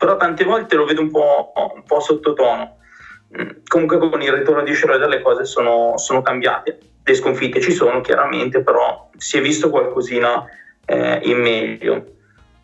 Però 0.00 0.16
tante 0.16 0.44
volte 0.44 0.76
lo 0.76 0.86
vedo 0.86 1.02
un 1.02 1.10
po', 1.10 1.52
un 1.74 1.84
po 1.84 2.00
sottotono. 2.00 2.78
Mm, 3.38 3.48
comunque 3.66 3.98
con 3.98 4.22
il 4.22 4.32
ritorno 4.32 4.62
di 4.62 4.74
Schroeder 4.74 5.08
le 5.08 5.20
cose 5.20 5.44
sono, 5.44 5.98
sono, 5.98 6.22
cambiate. 6.22 6.78
Le 7.04 7.14
sconfitte 7.14 7.60
ci 7.60 7.72
sono 7.72 8.00
chiaramente, 8.00 8.62
però 8.62 9.10
si 9.18 9.36
è 9.36 9.42
visto 9.42 9.68
qualcosina 9.68 10.44
eh, 10.86 11.20
in 11.24 11.38
meglio 11.38 12.04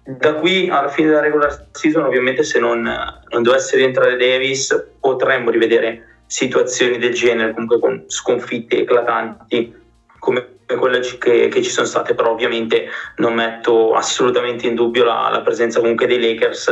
da 0.08 0.34
qui 0.34 0.68
alla 0.70 0.88
fine 0.88 1.08
della 1.08 1.20
regular 1.20 1.66
season, 1.72 2.04
ovviamente, 2.04 2.44
se 2.44 2.60
non, 2.60 2.82
non 2.82 3.42
dovesse 3.42 3.76
rientrare 3.76 4.16
Davis, 4.16 4.90
potremmo 5.00 5.50
rivedere 5.50 6.20
situazioni 6.26 6.98
del 6.98 7.12
genere, 7.12 7.52
comunque 7.52 7.80
con 7.80 8.04
sconfitte 8.06 8.78
eclatanti 8.78 9.74
come 10.20 10.55
quelle 10.74 11.00
che, 11.00 11.48
che 11.48 11.62
ci 11.62 11.70
sono 11.70 11.86
state, 11.86 12.14
però 12.14 12.32
ovviamente 12.32 12.88
non 13.16 13.34
metto 13.34 13.94
assolutamente 13.94 14.66
in 14.66 14.74
dubbio 14.74 15.04
la, 15.04 15.28
la 15.30 15.40
presenza 15.42 15.80
comunque 15.80 16.06
dei 16.06 16.20
Lakers 16.20 16.68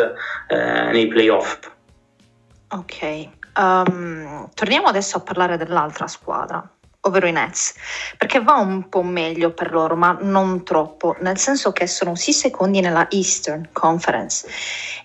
eh, 0.49 0.91
nei 0.91 1.07
playoff. 1.07 1.71
Ok, 2.71 3.29
um, 3.57 4.49
torniamo 4.53 4.89
adesso 4.89 5.19
a 5.19 5.21
parlare 5.21 5.57
dell'altra 5.57 6.09
squadra, 6.09 6.69
ovvero 7.05 7.27
i 7.27 7.33
Nets, 7.33 7.75
perché 8.17 8.41
va 8.41 8.55
un 8.55 8.89
po' 8.89 9.03
meglio 9.03 9.53
per 9.53 9.73
loro, 9.73 9.95
ma 9.97 10.17
non 10.21 10.65
troppo, 10.65 11.17
nel 11.21 11.39
senso 11.39 11.73
che 11.73 11.87
sono 11.87 12.15
sì 12.15 12.33
secondi 12.33 12.81
nella 12.81 13.09
Eastern 13.11 13.69
Conference 13.73 14.47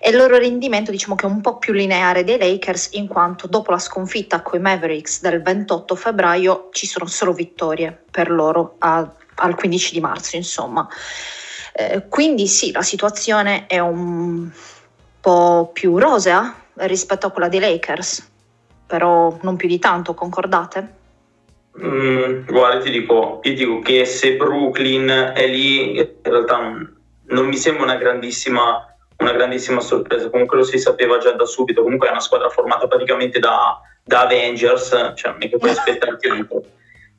e 0.00 0.10
il 0.10 0.16
loro 0.16 0.38
rendimento 0.38 0.90
diciamo 0.90 1.14
che 1.14 1.26
è 1.26 1.28
un 1.28 1.40
po' 1.40 1.58
più 1.58 1.72
lineare 1.72 2.24
dei 2.24 2.38
Lakers 2.38 2.90
in 2.92 3.06
quanto 3.06 3.46
dopo 3.46 3.70
la 3.70 3.78
sconfitta 3.78 4.40
con 4.42 4.58
i 4.58 4.62
Mavericks 4.62 5.20
del 5.20 5.42
28 5.42 5.94
febbraio 5.94 6.68
ci 6.72 6.86
sono 6.86 7.06
solo 7.06 7.32
vittorie 7.32 8.04
per 8.10 8.30
loro 8.30 8.76
a, 8.78 9.08
al 9.36 9.54
15 9.54 9.92
di 9.92 10.00
marzo, 10.00 10.36
insomma. 10.36 10.88
Eh, 11.72 12.06
quindi 12.08 12.46
sì, 12.46 12.72
la 12.72 12.82
situazione 12.82 13.66
è 13.66 13.78
un 13.78 14.50
po' 15.20 15.70
più 15.72 15.98
rosea 15.98 16.54
rispetto 16.74 17.26
a 17.26 17.30
quella 17.30 17.48
dei 17.48 17.60
Lakers, 17.60 18.28
però 18.86 19.36
non 19.42 19.56
più 19.56 19.68
di 19.68 19.78
tanto, 19.78 20.14
concordate? 20.14 20.98
Mm, 21.78 22.46
guarda, 22.46 22.80
ti 22.80 22.90
dico, 22.90 23.38
ti 23.42 23.54
dico 23.54 23.78
che 23.78 24.04
se 24.04 24.36
Brooklyn 24.36 25.32
è 25.34 25.46
lì, 25.46 25.96
in 25.96 26.08
realtà 26.22 26.60
non, 26.60 26.96
non 27.26 27.46
mi 27.46 27.56
sembra 27.56 27.84
una 27.84 27.96
grandissima, 27.96 28.94
una 29.18 29.32
grandissima, 29.32 29.80
sorpresa. 29.80 30.30
Comunque 30.30 30.58
lo 30.58 30.64
si 30.64 30.78
sapeva 30.78 31.18
già 31.18 31.32
da 31.32 31.44
subito. 31.44 31.82
Comunque 31.82 32.08
è 32.08 32.10
una 32.10 32.20
squadra 32.20 32.48
formata 32.48 32.88
praticamente 32.88 33.38
da, 33.38 33.80
da 34.02 34.22
Avengers, 34.22 35.12
cioè 35.14 35.32
non 35.32 35.42
è 35.42 35.48
che 35.48 35.58
puoi 35.58 35.70
aspettarti 35.70 36.28
altro. 36.28 36.62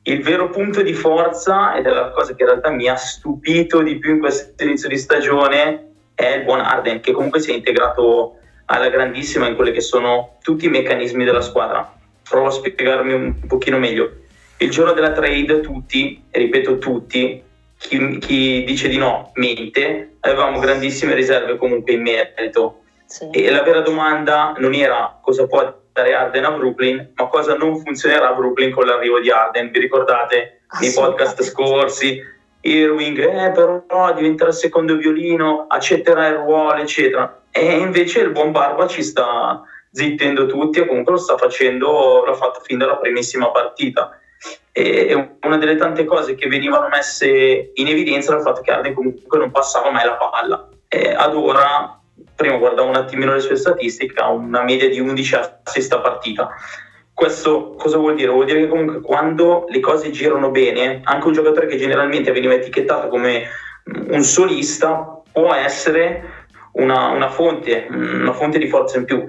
Il 0.04 0.22
vero 0.22 0.50
punto 0.50 0.82
di 0.82 0.94
forza, 0.94 1.74
ed 1.76 1.86
è 1.86 1.90
la 1.90 2.10
cosa 2.10 2.34
che 2.34 2.42
in 2.42 2.48
realtà 2.48 2.70
mi 2.70 2.88
ha 2.88 2.96
stupito 2.96 3.82
di 3.82 3.98
più 3.98 4.14
in 4.14 4.18
questo 4.18 4.62
inizio 4.64 4.88
di 4.88 4.98
stagione, 4.98 5.92
è 6.14 6.26
il 6.26 6.42
buon 6.42 6.60
Arden, 6.60 7.00
che 7.00 7.12
comunque 7.12 7.40
si 7.40 7.52
è 7.52 7.54
integrato 7.54 8.36
alla 8.66 8.88
grandissima 8.88 9.46
in 9.46 9.54
quelli 9.54 9.72
che 9.72 9.80
sono 9.80 10.38
tutti 10.42 10.66
i 10.66 10.70
meccanismi 10.70 11.24
della 11.24 11.40
squadra. 11.40 11.94
Provo 12.28 12.46
a 12.48 12.50
spiegarmi 12.50 13.12
un 13.12 13.46
pochino 13.46 13.78
meglio 13.78 14.21
il 14.62 14.70
giorno 14.70 14.92
della 14.92 15.12
trade 15.12 15.60
tutti, 15.60 16.22
ripeto 16.30 16.78
tutti, 16.78 17.42
chi, 17.76 18.18
chi 18.18 18.64
dice 18.64 18.88
di 18.88 18.96
no 18.96 19.32
mente, 19.34 20.16
avevamo 20.20 20.60
grandissime 20.60 21.14
riserve 21.14 21.56
comunque 21.56 21.92
in 21.94 22.02
merito. 22.02 22.82
Sì. 23.06 23.28
E 23.30 23.50
la 23.50 23.62
vera 23.62 23.80
domanda 23.80 24.54
non 24.58 24.72
era 24.74 25.18
cosa 25.20 25.46
può 25.46 25.80
dare 25.92 26.14
Arden 26.14 26.44
a 26.44 26.52
Brooklyn, 26.52 27.12
ma 27.14 27.26
cosa 27.26 27.54
non 27.54 27.78
funzionerà 27.78 28.28
a 28.28 28.34
Brooklyn 28.34 28.70
con 28.70 28.86
l'arrivo 28.86 29.20
di 29.20 29.30
Arden. 29.30 29.70
Vi 29.70 29.80
ricordate 29.80 30.62
nei 30.80 30.92
podcast 30.92 31.42
scorsi? 31.42 32.30
Irving, 32.64 33.18
eh, 33.18 33.50
però 33.50 33.84
diventerà 34.14 34.50
il 34.50 34.56
secondo 34.56 34.96
violino, 34.96 35.66
accetterà 35.68 36.28
il 36.28 36.36
ruolo, 36.36 36.80
eccetera. 36.80 37.42
E 37.50 37.72
invece 37.72 38.20
il 38.20 38.30
buon 38.30 38.52
Barba 38.52 38.86
ci 38.86 39.02
sta 39.02 39.60
zittendo 39.90 40.46
tutti 40.46 40.78
e 40.78 40.86
comunque 40.86 41.14
lo 41.14 41.18
sta 41.18 41.36
facendo, 41.36 42.24
l'ha 42.24 42.34
fatto 42.34 42.60
fin 42.60 42.78
dalla 42.78 42.96
primissima 42.96 43.50
partita 43.50 44.16
e 44.72 45.36
una 45.42 45.58
delle 45.58 45.76
tante 45.76 46.04
cose 46.04 46.34
che 46.34 46.48
venivano 46.48 46.88
messe 46.88 47.72
in 47.74 47.86
evidenza 47.88 48.30
era 48.30 48.38
il 48.38 48.46
fatto 48.46 48.62
che 48.62 48.72
Arden 48.72 48.94
comunque 48.94 49.38
non 49.38 49.50
passava 49.50 49.90
mai 49.90 50.06
la 50.06 50.14
palla. 50.16 50.68
E 50.88 51.12
ad 51.12 51.34
ora, 51.34 52.00
prima 52.34 52.56
guardavo 52.56 52.88
un 52.88 52.96
attimino 52.96 53.34
le 53.34 53.40
sue 53.40 53.56
statistiche, 53.56 54.18
ha 54.20 54.30
una 54.30 54.62
media 54.62 54.88
di 54.88 54.98
11 54.98 55.34
assist 55.34 55.92
a 55.92 56.00
partita. 56.00 56.48
Questo 57.12 57.74
cosa 57.76 57.98
vuol 57.98 58.14
dire? 58.14 58.30
Vuol 58.30 58.46
dire 58.46 58.60
che 58.60 58.68
comunque 58.68 59.02
quando 59.02 59.66
le 59.68 59.80
cose 59.80 60.10
girano 60.10 60.50
bene, 60.50 61.02
anche 61.04 61.26
un 61.26 61.34
giocatore 61.34 61.66
che 61.66 61.76
generalmente 61.76 62.32
veniva 62.32 62.54
etichettato 62.54 63.08
come 63.08 63.44
un 64.08 64.22
solista 64.22 65.20
può 65.30 65.52
essere 65.52 66.46
una, 66.72 67.08
una, 67.08 67.28
fonte, 67.28 67.86
una 67.90 68.32
fonte 68.32 68.58
di 68.58 68.68
forza 68.68 68.96
in 68.96 69.04
più. 69.04 69.24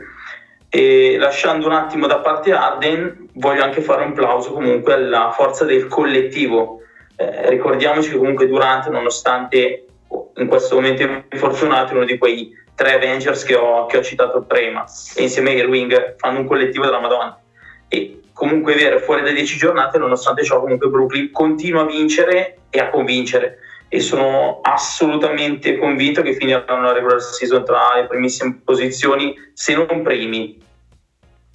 E 0.75 1.17
lasciando 1.19 1.67
un 1.67 1.73
attimo 1.73 2.07
da 2.07 2.17
parte 2.17 2.51
Arden, 2.51 3.27
voglio 3.33 3.63
anche 3.63 3.79
fare 3.79 4.03
un 4.03 4.13
plauso 4.13 4.53
comunque 4.53 4.93
alla 4.93 5.29
forza 5.29 5.65
del 5.65 5.87
collettivo. 5.87 6.79
Eh, 7.15 7.47
ricordiamoci 7.51 8.09
che 8.09 8.17
comunque 8.17 8.47
Durante, 8.47 8.89
nonostante 8.89 9.85
in 10.33 10.47
questo 10.47 10.73
momento 10.73 11.25
infortunato, 11.31 11.91
è 11.91 11.95
uno 11.95 12.05
di 12.05 12.17
quei 12.17 12.57
tre 12.73 12.95
Avengers 12.95 13.43
che 13.43 13.53
ho, 13.53 13.85
che 13.85 13.97
ho 13.97 14.01
citato 14.01 14.41
prima, 14.41 14.83
e 15.15 15.21
insieme 15.21 15.51
a 15.51 15.57
Irwing 15.57 16.15
fanno 16.17 16.39
un 16.39 16.47
collettivo 16.47 16.85
della 16.85 16.99
Madonna. 16.99 17.39
e 17.87 18.21
comunque 18.33 18.73
è 18.73 18.75
vero, 18.75 18.97
fuori 18.97 19.21
da 19.21 19.29
10 19.29 19.57
giornate, 19.57 19.99
nonostante 19.99 20.43
ciò 20.43 20.59
comunque 20.59 20.89
Brooklyn 20.89 21.29
continua 21.29 21.83
a 21.83 21.85
vincere 21.85 22.61
e 22.71 22.79
a 22.79 22.89
convincere 22.89 23.59
e 23.93 23.99
sono 23.99 24.59
assolutamente 24.63 25.77
convinto 25.77 26.23
che 26.23 26.33
finiranno 26.33 26.81
la 26.81 26.93
regular 26.93 27.21
season 27.21 27.63
tra 27.63 27.93
le 27.93 28.07
primissime 28.07 28.59
posizioni, 28.65 29.35
se 29.53 29.75
non 29.75 30.01
primi. 30.01 30.59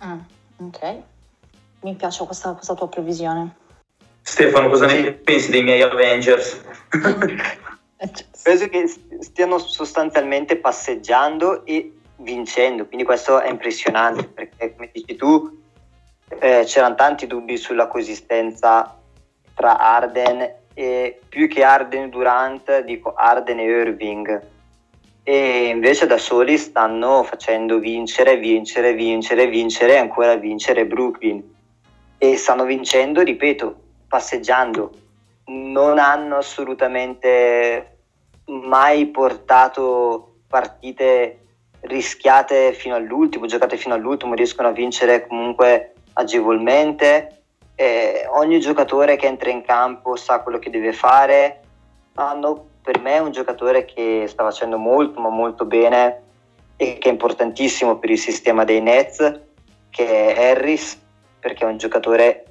Mm, 0.04 0.18
ok, 0.68 0.96
mi 1.80 1.96
piace 1.96 2.24
questa, 2.24 2.52
questa 2.52 2.74
tua 2.74 2.88
previsione. 2.88 3.56
Stefano, 4.22 4.68
cosa 4.68 4.86
ne 4.86 5.14
pensi 5.14 5.50
dei 5.50 5.64
miei 5.64 5.82
Avengers? 5.82 6.62
Penso 8.44 8.68
che 8.68 8.86
stiano 9.18 9.58
sostanzialmente 9.58 10.58
passeggiando 10.58 11.66
e 11.66 11.92
vincendo, 12.18 12.86
quindi 12.86 13.04
questo 13.04 13.40
è 13.40 13.50
impressionante 13.50 14.22
perché 14.22 14.76
come 14.76 14.90
dici 14.92 15.16
tu 15.16 15.58
eh, 16.38 16.62
c'erano 16.64 16.94
tanti 16.94 17.26
dubbi 17.26 17.56
sulla 17.56 17.88
coesistenza 17.88 18.96
tra 19.54 19.76
Arden 19.76 20.66
e 20.78 21.18
più 21.28 21.48
che 21.48 21.64
Arden 21.64 22.04
e 22.04 22.08
Durant 22.08 22.84
dico 22.84 23.12
Arden 23.12 23.58
e 23.58 23.64
Irving. 23.64 24.46
E 25.24 25.64
invece 25.64 26.06
da 26.06 26.18
soli 26.18 26.56
stanno 26.56 27.24
facendo 27.24 27.80
vincere, 27.80 28.36
vincere, 28.36 28.92
vincere, 28.92 29.48
vincere 29.48 29.94
e 29.94 29.98
ancora 29.98 30.36
vincere 30.36 30.86
Brooklyn. 30.86 31.42
E 32.16 32.36
stanno 32.36 32.62
vincendo, 32.62 33.22
ripeto, 33.22 33.76
passeggiando. 34.06 34.92
Non 35.46 35.98
hanno 35.98 36.36
assolutamente 36.36 37.96
mai 38.44 39.06
portato 39.06 40.42
partite 40.46 41.40
rischiate 41.80 42.72
fino 42.72 42.94
all'ultimo, 42.94 43.46
giocate 43.46 43.76
fino 43.76 43.94
all'ultimo, 43.94 44.34
riescono 44.34 44.68
a 44.68 44.72
vincere 44.72 45.26
comunque 45.26 45.94
agevolmente 46.12 47.37
eh, 47.80 48.26
ogni 48.30 48.58
giocatore 48.58 49.14
che 49.14 49.26
entra 49.26 49.50
in 49.50 49.62
campo 49.62 50.16
sa 50.16 50.40
quello 50.40 50.58
che 50.58 50.68
deve 50.68 50.92
fare. 50.92 51.60
Hanno 52.14 52.66
per 52.82 52.98
me 52.98 53.20
un 53.20 53.30
giocatore 53.30 53.84
che 53.84 54.24
sta 54.26 54.42
facendo 54.42 54.78
molto 54.78 55.20
ma 55.20 55.28
molto 55.28 55.64
bene 55.64 56.22
e 56.76 56.98
che 56.98 57.08
è 57.08 57.12
importantissimo 57.12 57.98
per 57.98 58.10
il 58.10 58.18
sistema 58.18 58.64
dei 58.64 58.80
Nets, 58.80 59.42
che 59.90 60.34
è 60.34 60.50
Harris, 60.50 61.00
perché 61.38 61.64
è 61.64 61.68
un 61.68 61.76
giocatore 61.76 62.46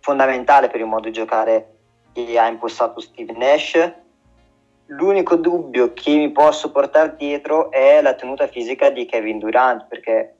fondamentale 0.00 0.66
per 0.66 0.80
il 0.80 0.86
modo 0.86 1.06
di 1.06 1.12
giocare 1.12 1.76
che 2.12 2.36
ha 2.36 2.48
impostato 2.48 2.98
Steve 2.98 3.34
Nash. 3.34 3.92
L'unico 4.86 5.36
dubbio 5.36 5.92
che 5.92 6.16
mi 6.16 6.32
posso 6.32 6.72
portare 6.72 7.14
dietro 7.16 7.70
è 7.70 8.02
la 8.02 8.14
tenuta 8.14 8.48
fisica 8.48 8.90
di 8.90 9.06
Kevin 9.06 9.38
Durant, 9.38 9.86
perché 9.86 10.34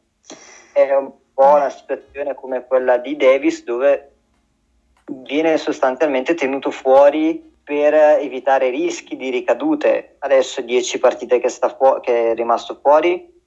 è 0.72 0.92
un 0.96 1.12
po' 1.38 1.54
una 1.54 1.70
situazione 1.70 2.34
come 2.34 2.66
quella 2.66 2.96
di 2.96 3.14
Davis 3.14 3.62
dove 3.62 4.10
viene 5.22 5.56
sostanzialmente 5.56 6.34
tenuto 6.34 6.72
fuori 6.72 7.54
per 7.62 7.94
evitare 7.94 8.70
rischi 8.70 9.16
di 9.16 9.30
ricadute. 9.30 10.16
Adesso 10.18 10.62
10 10.62 10.98
partite 10.98 11.38
che, 11.38 11.48
fu- 11.48 12.00
che, 12.00 12.32
è 12.32 12.34
rimasto 12.34 12.80
fuori. 12.82 13.40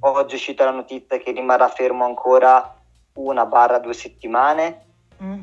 Oggi 0.00 0.32
è 0.32 0.36
uscita 0.36 0.66
la 0.66 0.72
notizia 0.72 1.16
che 1.16 1.32
rimarrà 1.32 1.68
fermo 1.68 2.04
ancora 2.04 2.76
una 3.14 3.46
barra 3.46 3.78
due 3.78 3.94
settimane. 3.94 4.84
Mm. 5.22 5.40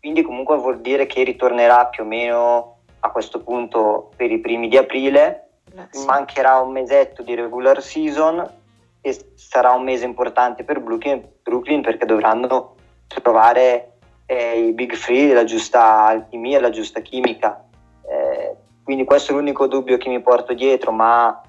Quindi 0.00 0.22
comunque 0.22 0.56
vuol 0.56 0.80
dire 0.80 1.06
che 1.06 1.22
ritornerà 1.22 1.86
più 1.86 2.02
o 2.02 2.06
meno 2.06 2.78
a 3.00 3.10
questo 3.10 3.40
punto 3.40 4.10
per 4.16 4.32
i 4.32 4.40
primi 4.40 4.66
di 4.66 4.78
aprile. 4.78 5.50
Sì. 5.90 6.04
Mancherà 6.06 6.58
un 6.58 6.72
mesetto 6.72 7.22
di 7.22 7.36
regular 7.36 7.80
season 7.80 8.64
e 9.06 9.16
sarà 9.36 9.70
un 9.70 9.84
mese 9.84 10.04
importante 10.04 10.64
per 10.64 10.80
Brooklyn, 10.80 11.22
Brooklyn 11.40 11.80
perché 11.80 12.06
dovranno 12.06 12.74
trovare 13.06 13.98
eh, 14.26 14.66
i 14.66 14.72
big 14.72 14.96
free, 14.96 15.32
la 15.32 15.44
giusta 15.44 16.06
alchimia, 16.06 16.60
la 16.60 16.70
giusta 16.70 16.98
chimica. 16.98 17.64
Eh, 18.02 18.56
quindi 18.82 19.04
questo 19.04 19.30
è 19.30 19.36
l'unico 19.36 19.68
dubbio 19.68 19.96
che 19.96 20.08
mi 20.08 20.20
porto 20.20 20.54
dietro, 20.54 20.90
ma 20.90 21.40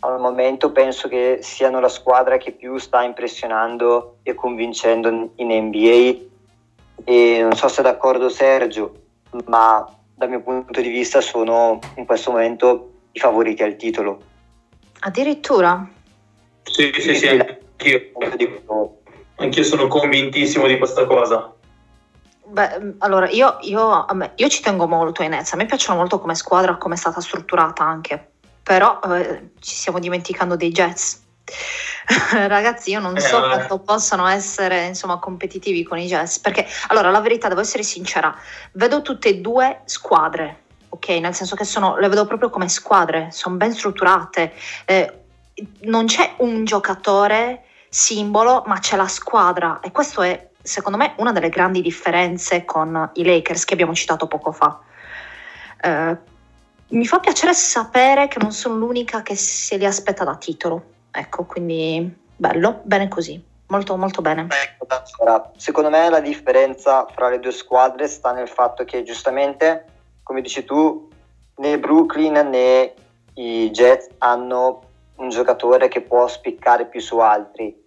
al 0.00 0.18
momento 0.18 0.72
penso 0.72 1.06
che 1.06 1.38
siano 1.40 1.78
la 1.78 1.88
squadra 1.88 2.36
che 2.36 2.50
più 2.50 2.76
sta 2.78 3.04
impressionando 3.04 4.16
e 4.24 4.34
convincendo 4.34 5.30
in 5.36 5.52
NBA. 5.52 6.26
E 7.04 7.38
non 7.42 7.52
so 7.52 7.68
se 7.68 7.80
è 7.80 7.84
d'accordo 7.84 8.28
Sergio, 8.28 9.02
ma 9.46 9.88
dal 10.16 10.28
mio 10.28 10.40
punto 10.40 10.80
di 10.80 10.88
vista 10.88 11.20
sono 11.20 11.78
in 11.94 12.06
questo 12.06 12.32
momento 12.32 12.90
i 13.12 13.20
favoriti 13.20 13.62
al 13.62 13.76
titolo. 13.76 14.20
Addirittura? 14.98 15.90
Sì, 16.70 16.92
sì, 16.98 17.14
sì, 17.14 17.28
anch'io. 17.28 18.12
Anch'io 19.36 19.64
sono 19.64 19.86
convintissimo 19.86 20.66
di 20.66 20.78
questa 20.78 21.06
cosa. 21.06 21.52
Beh, 22.44 22.78
mm, 22.80 22.90
allora 22.98 23.28
io, 23.28 23.58
io, 23.60 24.06
me, 24.12 24.32
io, 24.36 24.48
ci 24.48 24.62
tengo 24.62 24.86
molto 24.86 25.22
ai 25.22 25.28
Nets, 25.28 25.52
a 25.52 25.56
me 25.56 25.66
piacciono 25.66 25.98
molto 25.98 26.18
come 26.18 26.34
squadra, 26.34 26.76
come 26.76 26.94
è 26.94 26.98
stata 26.98 27.20
strutturata 27.20 27.84
anche, 27.84 28.30
però 28.62 29.00
eh, 29.14 29.50
ci 29.60 29.74
stiamo 29.74 29.98
dimenticando 29.98 30.56
dei 30.56 30.70
Jets. 30.70 31.24
Ragazzi, 32.32 32.90
io 32.90 33.00
non 33.00 33.16
eh, 33.16 33.20
so 33.20 33.40
quanto 33.40 33.78
possano 33.78 34.26
essere 34.26 34.86
insomma 34.86 35.18
competitivi 35.18 35.82
con 35.82 35.98
i 35.98 36.06
Jets, 36.06 36.38
perché 36.38 36.66
allora 36.88 37.10
la 37.10 37.20
verità, 37.20 37.48
devo 37.48 37.60
essere 37.60 37.82
sincera, 37.82 38.34
vedo 38.72 39.02
tutte 39.02 39.28
e 39.28 39.40
due 39.40 39.82
squadre, 39.84 40.62
ok? 40.88 41.08
Nel 41.08 41.34
senso 41.34 41.54
che 41.54 41.64
sono, 41.64 41.98
le 41.98 42.08
vedo 42.08 42.26
proprio 42.26 42.48
come 42.48 42.68
squadre, 42.68 43.28
sono 43.30 43.56
ben 43.56 43.72
strutturate, 43.74 44.52
eh, 44.86 45.18
non 45.80 46.06
c'è 46.06 46.34
un 46.38 46.64
giocatore 46.64 47.64
simbolo, 47.88 48.62
ma 48.66 48.78
c'è 48.78 48.96
la 48.96 49.08
squadra 49.08 49.80
e 49.80 49.90
questo 49.90 50.22
è 50.22 50.48
secondo 50.60 50.98
me 50.98 51.14
una 51.16 51.32
delle 51.32 51.48
grandi 51.48 51.80
differenze 51.80 52.64
con 52.64 53.10
i 53.14 53.24
Lakers 53.24 53.64
che 53.64 53.74
abbiamo 53.74 53.94
citato 53.94 54.26
poco 54.26 54.52
fa. 54.52 54.80
Eh, 55.80 56.16
mi 56.88 57.06
fa 57.06 57.18
piacere 57.18 57.52
sapere 57.54 58.28
che 58.28 58.38
non 58.40 58.52
sono 58.52 58.76
l'unica 58.76 59.22
che 59.22 59.34
se 59.34 59.76
li 59.76 59.86
aspetta 59.86 60.24
da 60.24 60.36
titolo. 60.36 60.96
Ecco, 61.10 61.44
quindi 61.44 62.14
bello, 62.36 62.80
bene 62.84 63.08
così, 63.08 63.42
molto 63.68 63.96
molto 63.96 64.22
bene. 64.22 64.46
Secondo 65.56 65.90
me 65.90 66.08
la 66.08 66.20
differenza 66.20 67.06
fra 67.06 67.28
le 67.28 67.40
due 67.40 67.52
squadre 67.52 68.06
sta 68.06 68.32
nel 68.32 68.48
fatto 68.48 68.84
che 68.84 69.02
giustamente, 69.02 69.84
come 70.22 70.40
dici 70.40 70.64
tu, 70.64 71.08
né 71.56 71.78
Brooklyn 71.78 72.48
né 72.50 72.94
i 73.34 73.70
Jets 73.70 74.08
hanno 74.18 74.87
un 75.18 75.28
giocatore 75.28 75.88
che 75.88 76.00
può 76.00 76.26
spiccare 76.26 76.86
più 76.86 77.00
su 77.00 77.18
altri. 77.18 77.86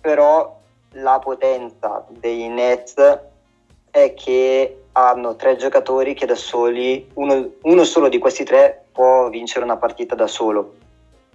Però 0.00 0.60
la 0.92 1.18
potenza 1.18 2.04
dei 2.08 2.48
Nets 2.48 2.94
è 3.90 4.14
che 4.14 4.84
hanno 4.92 5.36
tre 5.36 5.56
giocatori 5.56 6.14
che 6.14 6.26
da 6.26 6.34
soli, 6.34 7.10
uno, 7.14 7.52
uno 7.62 7.84
solo 7.84 8.08
di 8.08 8.18
questi 8.18 8.44
tre 8.44 8.86
può 8.92 9.28
vincere 9.30 9.64
una 9.64 9.76
partita 9.76 10.14
da 10.14 10.26
solo, 10.26 10.74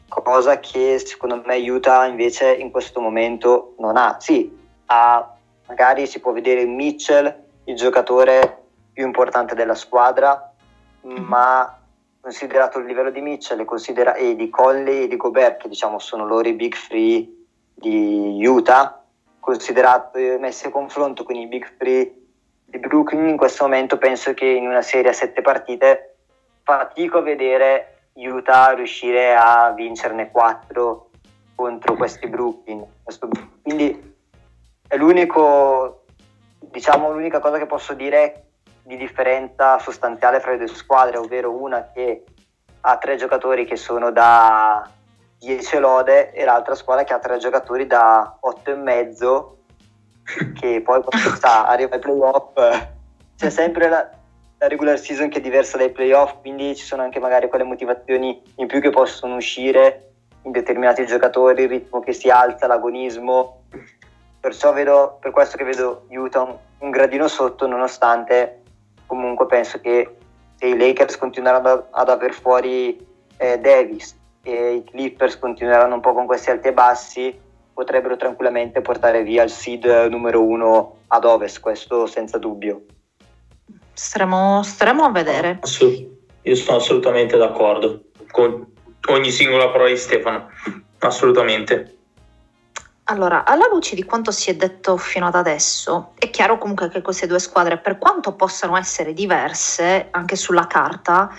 cosa 0.09 0.59
che 0.59 0.99
secondo 0.99 1.41
me 1.45 1.53
aiuta 1.53 2.05
invece 2.05 2.53
in 2.53 2.71
questo 2.71 2.99
momento 2.99 3.73
non 3.79 3.97
ha. 3.97 4.17
Sì, 4.19 4.55
ha, 4.87 5.35
magari 5.67 6.05
si 6.07 6.19
può 6.19 6.31
vedere 6.31 6.65
Mitchell, 6.65 7.45
il 7.65 7.75
giocatore 7.75 8.63
più 8.93 9.05
importante 9.05 9.55
della 9.55 9.75
squadra, 9.75 10.51
ma 11.01 11.79
considerato 12.19 12.79
il 12.79 12.85
livello 12.85 13.11
di 13.11 13.21
Mitchell 13.21 13.63
considera- 13.65 14.15
e 14.15 14.35
di 14.35 14.49
Conley 14.49 15.03
e 15.03 15.07
di 15.07 15.15
Gobert, 15.15 15.61
che 15.61 15.69
diciamo 15.69 15.99
sono 15.99 16.25
loro 16.25 16.47
i 16.47 16.53
big 16.53 16.75
free 16.75 17.45
di 17.73 18.45
Utah, 18.45 19.03
considerato, 19.39 20.17
messi 20.39 20.67
a 20.67 20.71
confronto 20.71 21.23
con 21.23 21.35
i 21.35 21.47
big 21.47 21.77
three 21.77 22.13
di 22.65 22.79
Brooklyn, 22.79 23.27
in 23.27 23.37
questo 23.37 23.63
momento 23.63 23.97
penso 23.97 24.33
che 24.33 24.45
in 24.45 24.67
una 24.67 24.81
serie 24.81 25.11
a 25.11 25.13
sette 25.13 25.41
partite 25.41 26.15
fatico 26.63 27.19
a 27.19 27.21
vedere 27.21 28.09
Utah 28.13 28.73
riuscire 28.73 29.33
a 29.35 29.71
vincerne 29.71 30.31
quattro 30.31 31.11
contro 31.55 31.95
questi 31.95 32.27
Brooklyn. 32.27 32.85
Quindi 33.61 34.15
è 34.87 34.97
l'unico, 34.97 36.03
diciamo, 36.59 37.11
l'unica 37.11 37.39
cosa 37.39 37.57
che 37.57 37.65
posso 37.65 37.93
dire 37.93 38.46
di 38.87 38.95
differenza 38.95 39.77
sostanziale 39.79 40.39
fra 40.39 40.51
le 40.51 40.59
due 40.59 40.67
squadre, 40.67 41.17
ovvero 41.17 41.51
una 41.51 41.91
che 41.93 42.23
ha 42.79 42.97
tre 42.97 43.17
giocatori 43.17 43.65
che 43.65 43.75
sono 43.75 44.11
da 44.11 44.89
10 45.39 45.77
lode 45.79 46.31
e 46.31 46.45
l'altra 46.45 46.73
squadra 46.73 47.03
che 47.03 47.13
ha 47.13 47.19
tre 47.19 47.37
giocatori 47.37 47.85
da 47.85 48.37
8 48.39 48.71
e 48.71 48.75
mezzo 48.75 49.57
che 50.57 50.81
poi 50.81 51.03
quando 51.03 51.29
sta, 51.35 51.67
arriva 51.67 51.95
ai 51.95 51.99
playoff 51.99 52.53
c'è 53.35 53.49
sempre 53.49 53.89
la, 53.89 54.09
la, 54.57 54.67
regular 54.67 54.97
season 54.97 55.29
che 55.29 55.39
è 55.39 55.41
diversa 55.41 55.77
dai 55.77 55.91
playoff 55.91 56.39
quindi 56.39 56.75
ci 56.75 56.85
sono 56.85 57.03
anche 57.03 57.19
magari 57.19 57.49
quelle 57.49 57.65
motivazioni 57.65 58.41
in 58.55 58.67
più 58.67 58.79
che 58.79 58.89
possono 58.89 59.35
uscire 59.35 60.07
in 60.43 60.51
determinati 60.51 61.05
giocatori 61.05 61.63
il 61.63 61.69
ritmo 61.69 61.99
che 61.99 62.13
si 62.13 62.29
alza, 62.29 62.67
l'agonismo. 62.67 63.63
Perciò 64.39 64.71
vedo, 64.71 65.17
per 65.19 65.31
questo 65.31 65.57
che 65.57 65.65
vedo 65.65 66.05
Utah 66.09 66.43
un, 66.43 66.57
un 66.79 66.89
gradino 66.89 67.27
sotto 67.27 67.67
nonostante 67.67 68.61
comunque 69.07 69.47
penso 69.47 69.79
che 69.79 70.17
se 70.55 70.67
i 70.67 70.77
Lakers 70.77 71.17
continueranno 71.17 71.87
ad, 71.89 72.09
aver 72.09 72.33
fuori 72.33 72.97
eh, 73.37 73.57
Davis 73.59 74.15
e 74.43 74.75
i 74.75 74.83
Clippers 74.83 75.39
continueranno 75.39 75.95
un 75.95 76.01
po' 76.01 76.13
con 76.13 76.25
questi 76.25 76.51
alti 76.51 76.67
e 76.67 76.73
bassi, 76.73 77.39
potrebbero 77.73 78.15
tranquillamente 78.15 78.81
portare 78.81 79.23
via 79.23 79.43
il 79.43 79.49
seed 79.49 79.85
numero 80.09 80.43
uno 80.43 80.97
ad 81.07 81.25
ovest, 81.25 81.59
questo 81.59 82.05
senza 82.05 82.37
dubbio. 82.37 82.83
Staremo, 83.93 84.61
staremo 84.63 85.03
a 85.03 85.11
vedere. 85.11 85.59
io 86.43 86.55
sono 86.55 86.77
assolutamente 86.77 87.37
d'accordo 87.37 88.03
con 88.31 88.65
ogni 89.09 89.31
singola 89.31 89.69
parola 89.69 89.89
di 89.89 89.97
Stefano, 89.97 90.49
assolutamente. 90.99 91.96
Allora, 93.09 93.45
alla 93.45 93.69
luce 93.71 93.95
di 93.95 94.03
quanto 94.03 94.31
si 94.31 94.49
è 94.49 94.55
detto 94.55 94.97
fino 94.97 95.27
ad 95.27 95.35
adesso, 95.35 96.11
è 96.17 96.29
chiaro 96.29 96.57
comunque 96.57 96.89
che 96.89 97.01
queste 97.01 97.25
due 97.25 97.39
squadre, 97.39 97.77
per 97.77 97.97
quanto 97.97 98.33
possano 98.33 98.75
essere 98.75 99.13
diverse 99.13 100.09
anche 100.11 100.35
sulla 100.35 100.67
carta, 100.67 101.29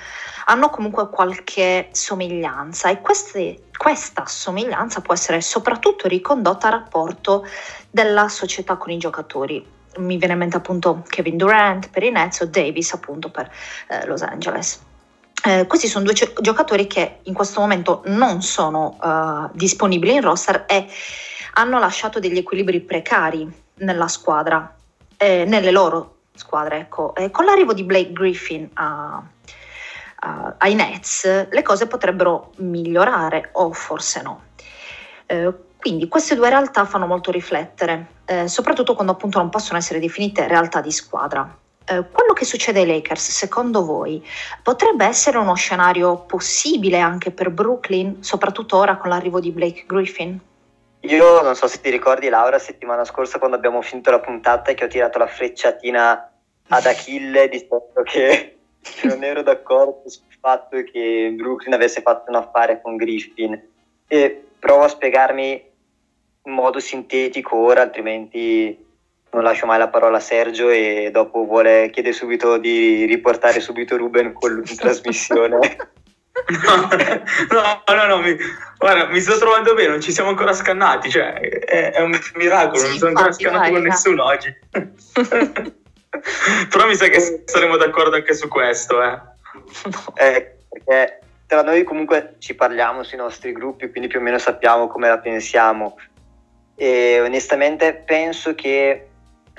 hanno 0.47 0.71
comunque 0.71 1.11
qualche 1.11 1.91
somiglianza 1.93 2.89
e 2.89 3.03
queste, 3.03 3.65
questa 3.77 4.25
somiglianza 4.25 5.03
può 5.03 5.13
essere 5.13 5.43
soprattutto 5.43 6.09
ricondotta 6.09 6.69
al 6.69 6.73
rapporto 6.73 7.47
della 7.91 8.29
società 8.29 8.77
con 8.77 8.91
i 8.91 8.97
giocatori. 8.97 9.63
Mi 9.99 10.17
viene 10.17 10.33
in 10.33 10.39
mente 10.39 10.57
appunto 10.57 11.05
Kevin 11.07 11.37
Durant 11.37 11.91
per 11.91 12.03
i 12.03 12.11
Nets 12.11 12.41
o 12.41 12.47
Davis 12.47 12.95
appunto 12.95 13.31
per 13.31 13.51
eh, 13.89 14.07
Los 14.07 14.23
Angeles. 14.23 14.81
Eh, 15.45 15.67
questi 15.67 15.87
sono 15.87 16.07
due 16.07 16.15
giocatori 16.15 16.87
che 16.87 17.19
in 17.25 17.35
questo 17.35 17.61
momento 17.61 18.03
non 18.07 18.41
sono 18.41 18.97
uh, 19.01 19.51
disponibili 19.53 20.15
in 20.15 20.23
roster 20.23 20.65
e 20.67 20.89
hanno 21.59 21.79
lasciato 21.79 22.21
degli 22.21 22.39
equilibri 22.39 22.81
precari 22.81 23.47
nella 23.79 24.09
squadra, 24.09 24.75
eh, 25.17 25.45
nelle 25.45 25.73
loro 25.73 26.19
squadre. 26.35 26.79
Ecco. 26.79 27.15
Eh, 27.15 27.31
con 27.31 27.45
l'arrivo 27.45 27.75
di 27.75 27.83
Blake 27.83 28.13
Griffin 28.13 28.69
a, 28.75 29.23
a, 30.21 30.55
ai 30.59 30.75
Nets 30.75 31.49
le 31.51 31.63
cose 31.63 31.87
potrebbero 31.89 32.53
migliorare 32.59 33.51
o 33.53 33.73
forse 33.73 34.23
no. 34.23 34.43
Eh, 35.27 35.53
quindi 35.79 36.09
queste 36.09 36.35
due 36.35 36.49
realtà 36.49 36.85
fanno 36.85 37.07
molto 37.07 37.31
riflettere, 37.31 38.07
eh, 38.25 38.49
soprattutto 38.49 38.95
quando 38.95 39.13
appunto 39.13 39.39
non 39.39 39.49
possono 39.49 39.79
essere 39.79 40.01
definite 40.01 40.47
realtà 40.49 40.81
di 40.81 40.91
squadra. 40.91 41.57
Eh, 41.85 42.05
quello 42.11 42.33
che 42.35 42.45
succede 42.45 42.81
ai 42.81 42.87
Lakers, 42.87 43.31
secondo 43.31 43.85
voi, 43.85 44.25
potrebbe 44.63 45.07
essere 45.07 45.39
uno 45.39 45.55
scenario 45.55 46.19
possibile 46.19 47.01
anche 47.01 47.31
per 47.31 47.51
Brooklyn, 47.51 48.23
soprattutto 48.23 48.77
ora 48.77 48.97
con 48.97 49.11
l'arrivo 49.11 49.41
di 49.41 49.51
Blake 49.51 49.85
Griffin? 49.87 50.39
Io 51.01 51.43
non 51.43 51.55
so 51.55 51.67
se 51.69 51.81
ti 51.81 51.91
ricordi 51.91 52.29
Laura, 52.29 52.59
settimana 52.59 53.05
scorsa 53.05 53.39
quando 53.39 53.57
abbiamo 53.57 53.81
finito 53.83 54.11
la 54.11 54.21
puntata 54.21 54.71
e 54.71 54.75
che 54.75 54.85
ho 54.85 54.89
tirato 54.89 55.19
la 55.19 55.27
frecciatina 55.27 56.33
ad 56.69 56.87
Achille 56.87 57.49
dicendo 57.49 58.03
che 58.05 58.57
non 59.05 59.23
ero 59.23 59.43
d'accordo 59.43 60.03
sul 60.09 60.25
fatto 60.41 60.83
che 60.83 61.33
Brooklyn 61.37 61.75
avesse 61.75 62.03
fatto 62.03 62.31
un 62.31 62.37
affare 62.37 62.81
con 62.83 62.97
Griffin 62.97 63.61
e 64.07 64.45
provo 64.59 64.85
a 64.85 64.89
spiegarmi 64.89 65.67
in 66.45 66.53
modo 66.53 66.81
sintetico 66.81 67.57
ora, 67.57 67.83
altrimenti 67.83 68.87
non 69.31 69.43
lascio 69.43 69.67
mai 69.67 69.79
la 69.79 69.89
parola 69.89 70.17
a 70.17 70.21
Sergio 70.21 70.71
e 70.71 71.11
dopo 71.13 71.45
vuole, 71.45 71.91
chiede 71.91 72.13
subito 72.13 72.57
di 72.57 73.05
riportare 73.05 73.61
subito 73.61 73.97
Ruben 73.97 74.33
con 74.33 74.53
lui 74.53 74.65
in 74.69 74.77
trasmissione. 74.77 75.77
no, 77.51 77.83
no, 77.95 78.07
no, 78.07 78.19
mi, 78.19 78.37
guarda, 78.79 79.07
mi 79.07 79.21
sto 79.21 79.39
trovando 79.39 79.75
bene, 79.75 79.89
non 79.89 80.01
ci 80.01 80.13
siamo 80.13 80.31
ancora 80.31 80.53
scannati, 80.53 81.11
cioè 81.11 81.35
è, 81.35 81.93
è 81.93 82.01
un 82.01 82.19
miracolo, 82.35 82.83
non 82.83 82.97
sono 82.97 83.11
ancora 83.11 83.33
scannato 83.33 83.61
vai, 83.61 83.73
con 83.73 83.81
vai. 83.81 83.91
nessuno 83.91 84.25
oggi. 84.25 84.57
Però 86.71 86.87
mi 86.87 86.95
sa 86.95 87.09
che 87.09 87.43
saremo 87.45 87.77
d'accordo 87.77 88.17
anche 88.17 88.35
su 88.35 88.49
questo, 88.49 89.03
eh. 89.03 89.21
eh 90.15 90.57
perché 90.69 91.21
tra 91.47 91.63
noi 91.63 91.85
comunque 91.85 92.37
ci 92.39 92.55
parliamo 92.55 93.03
sui 93.03 93.19
nostri 93.19 93.53
gruppi, 93.53 93.91
quindi 93.91 94.09
più 94.09 94.19
o 94.19 94.23
meno 94.23 94.39
sappiamo 94.39 94.87
come 94.89 95.09
la 95.09 95.19
pensiamo. 95.19 95.97
E 96.77 97.21
onestamente 97.21 98.03
penso 98.07 98.55
che 98.55 99.09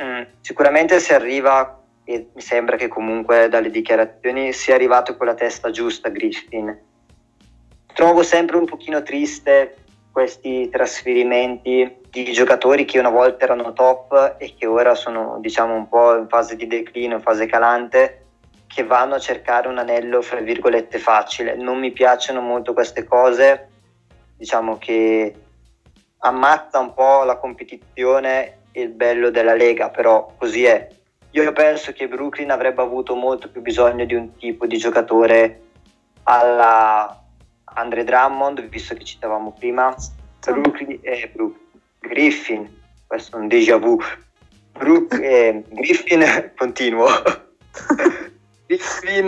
Mm, 0.02 0.22
sicuramente 0.40 1.00
si 1.02 1.14
arriva, 1.14 1.79
e 2.10 2.30
mi 2.34 2.42
sembra 2.42 2.76
che 2.76 2.88
comunque 2.88 3.50
dalle 3.50 3.70
dichiarazioni 3.70 4.52
sia 4.52 4.74
arrivato 4.74 5.16
con 5.16 5.28
la 5.28 5.36
testa 5.36 5.70
giusta 5.70 6.10
Griffin. 6.10 6.76
Trovo 7.94 8.24
sempre 8.24 8.58
un 8.58 8.66
pochino 8.66 9.04
triste 9.04 9.76
questi 10.12 10.70
trasferimenti 10.70 11.98
di 12.10 12.32
giocatori 12.32 12.86
che 12.86 12.98
una 12.98 13.12
volta 13.12 13.44
erano 13.44 13.74
top 13.74 14.38
e 14.40 14.56
che 14.58 14.66
ora 14.66 14.96
sono 14.96 15.38
diciamo 15.40 15.76
un 15.76 15.88
po' 15.88 16.18
in 16.18 16.28
fase 16.28 16.56
di 16.56 16.66
declino, 16.66 17.14
in 17.14 17.22
fase 17.22 17.46
calante, 17.46 18.26
che 18.66 18.84
vanno 18.84 19.14
a 19.14 19.20
cercare 19.20 19.68
un 19.68 19.78
anello 19.78 20.24
fra 20.24 20.40
virgolette 20.40 20.98
facile. 20.98 21.56
Non 21.56 21.78
mi 21.78 21.92
piacciono 21.92 22.42
molto 22.42 22.74
queste 22.74 23.04
cose, 23.04 23.70
diciamo 24.36 24.80
che 24.80 25.36
ammazza 26.18 26.80
un 26.80 26.92
po' 26.96 27.24
la 27.24 27.38
competizione 27.38 28.62
il 28.72 28.90
bello 28.90 29.30
della 29.30 29.54
Lega, 29.54 29.92
però 29.92 30.34
così 30.36 30.64
è. 30.64 30.98
Io 31.32 31.52
penso 31.54 31.92
che 31.92 32.08
Brooklyn 32.08 32.50
avrebbe 32.50 32.82
avuto 32.82 33.16
molto 33.16 33.50
più 33.50 33.62
bisogno 33.62 34.04
di 34.06 34.16
un 34.16 34.36
tipo 34.38 34.66
di 34.66 34.78
giocatore 34.78 35.62
alla 36.24 37.24
Andre 37.66 38.04
Drummond, 38.04 38.68
visto 38.68 38.96
che 38.96 39.04
citavamo 39.04 39.54
prima. 39.54 39.96
Brooklyn 40.40 41.00
e 41.02 41.22
eh, 41.22 41.32
Brook, 41.32 41.56
Griffin, 42.00 42.68
questo 43.06 43.38
è 43.38 43.40
un 43.40 43.48
déjà 43.48 43.78
vu. 43.78 44.00
Brook, 44.72 45.14
eh, 45.22 45.64
Griffin, 45.70 46.52
continuo. 46.58 47.08
Griffin 48.66 49.28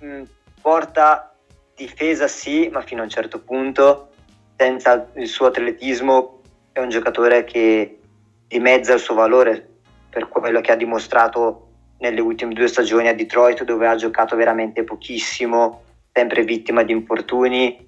mh, 0.00 0.06
mm, 0.06 0.22
porta 0.60 1.34
difesa 1.74 2.28
sì, 2.28 2.68
ma 2.68 2.82
fino 2.82 3.00
a 3.00 3.04
un 3.04 3.10
certo 3.10 3.40
punto, 3.40 4.10
senza 4.56 5.08
il 5.14 5.28
suo 5.28 5.46
atletismo 5.46 6.40
è 6.72 6.80
un 6.80 6.88
giocatore 6.90 7.44
che 7.44 8.00
dimezza 8.48 8.92
il 8.94 9.00
suo 9.00 9.14
valore 9.14 9.75
per 10.16 10.28
quello 10.28 10.62
che 10.62 10.72
ha 10.72 10.76
dimostrato 10.76 11.66
nelle 11.98 12.22
ultime 12.22 12.54
due 12.54 12.68
stagioni 12.68 13.06
a 13.06 13.14
Detroit 13.14 13.64
dove 13.64 13.86
ha 13.86 13.96
giocato 13.96 14.34
veramente 14.34 14.82
pochissimo, 14.82 15.82
sempre 16.10 16.42
vittima 16.42 16.84
di 16.84 16.92
infortuni. 16.92 17.86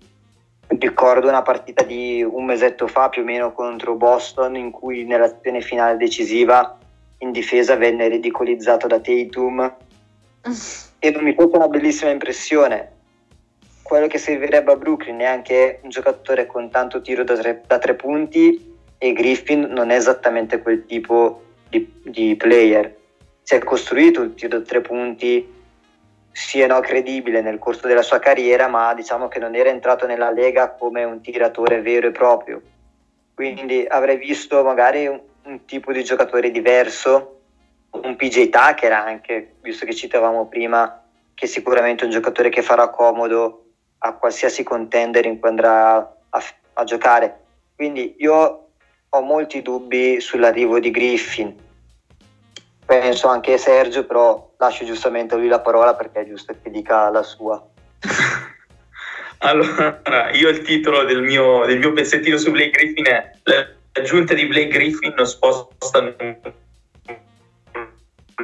Ricordo 0.66 1.26
una 1.26 1.40
partita 1.40 1.84
di 1.84 2.22
un 2.22 2.44
mesetto 2.44 2.86
fa 2.86 3.08
più 3.08 3.22
o 3.22 3.24
meno 3.24 3.54
contro 3.54 3.94
Boston 3.94 4.56
in 4.56 4.70
cui 4.70 5.04
nell'azione 5.04 5.62
finale 5.62 5.96
decisiva 5.96 6.76
in 7.20 7.32
difesa 7.32 7.76
venne 7.76 8.08
ridicolizzato 8.08 8.86
da 8.86 9.00
Tatum 9.00 9.60
e 10.98 11.10
non 11.10 11.24
mi 11.24 11.32
fece 11.32 11.56
una 11.56 11.68
bellissima 11.68 12.10
impressione. 12.10 12.92
Quello 13.80 14.06
che 14.06 14.18
servirebbe 14.18 14.70
a 14.70 14.76
Brooklyn 14.76 15.20
è 15.20 15.24
anche 15.24 15.80
un 15.82 15.88
giocatore 15.88 16.44
con 16.44 16.68
tanto 16.68 17.00
tiro 17.00 17.24
da 17.24 17.38
tre, 17.38 17.62
da 17.66 17.78
tre 17.78 17.94
punti 17.94 18.76
e 18.98 19.12
Griffin 19.14 19.60
non 19.70 19.88
è 19.88 19.96
esattamente 19.96 20.60
quel 20.60 20.84
tipo 20.84 21.44
di, 21.68 22.00
di 22.02 22.36
player. 22.36 22.96
Si 23.42 23.54
è 23.54 23.58
costruito 23.58 24.22
il 24.22 24.34
tiro 24.34 24.58
da 24.58 24.64
tre 24.64 24.80
punti 24.80 25.56
sì 26.30 26.60
e 26.60 26.66
no 26.66 26.78
credibile 26.80 27.40
nel 27.40 27.58
corso 27.58 27.86
della 27.86 28.02
sua 28.02 28.18
carriera, 28.18 28.68
ma 28.68 28.94
diciamo 28.94 29.28
che 29.28 29.38
non 29.38 29.54
era 29.54 29.70
entrato 29.70 30.06
nella 30.06 30.30
Lega 30.30 30.70
come 30.70 31.02
un 31.04 31.20
tiratore 31.20 31.80
vero 31.80 32.08
e 32.08 32.12
proprio. 32.12 32.62
Quindi 33.34 33.84
avrei 33.88 34.18
visto 34.18 34.62
magari 34.62 35.06
un, 35.06 35.20
un 35.44 35.64
tipo 35.64 35.92
di 35.92 36.04
giocatore 36.04 36.50
diverso, 36.50 37.40
un 37.90 38.16
PJ 38.16 38.50
Tucker 38.50 38.92
anche, 38.92 39.54
visto 39.62 39.84
che 39.84 39.94
citavamo 39.94 40.46
prima 40.46 41.02
che 41.34 41.46
sicuramente 41.46 42.02
è 42.02 42.06
un 42.06 42.12
giocatore 42.12 42.48
che 42.50 42.62
farà 42.62 42.88
comodo 42.88 43.64
a 43.98 44.14
qualsiasi 44.14 44.62
contender 44.62 45.24
in 45.24 45.38
cui 45.38 45.48
andrà 45.48 45.96
a, 45.96 46.42
a 46.74 46.84
giocare. 46.84 47.40
Quindi 47.74 48.16
io 48.18 48.67
ho 49.10 49.20
molti 49.22 49.62
dubbi 49.62 50.20
sull'arrivo 50.20 50.78
di 50.80 50.90
Griffin. 50.90 51.54
Penso 52.84 53.28
anche 53.28 53.58
Sergio, 53.58 54.04
però 54.04 54.52
lascio 54.58 54.84
giustamente 54.84 55.34
a 55.34 55.38
lui 55.38 55.48
la 55.48 55.60
parola 55.60 55.94
perché 55.94 56.20
è 56.20 56.26
giusto 56.26 56.54
che 56.62 56.70
dica 56.70 57.10
la 57.10 57.22
sua. 57.22 57.62
allora, 59.38 60.30
io 60.32 60.48
il 60.48 60.62
titolo 60.62 61.04
del 61.04 61.22
mio, 61.22 61.64
del 61.66 61.78
mio 61.78 61.92
pezzettino 61.92 62.36
su 62.36 62.50
Blake 62.50 62.70
Griffin 62.70 63.06
è 63.06 63.32
L'aggiunta 63.98 64.32
di 64.32 64.46
Blake 64.46 64.68
Griffin 64.68 65.12
non 65.16 65.26
sposta 65.26 65.98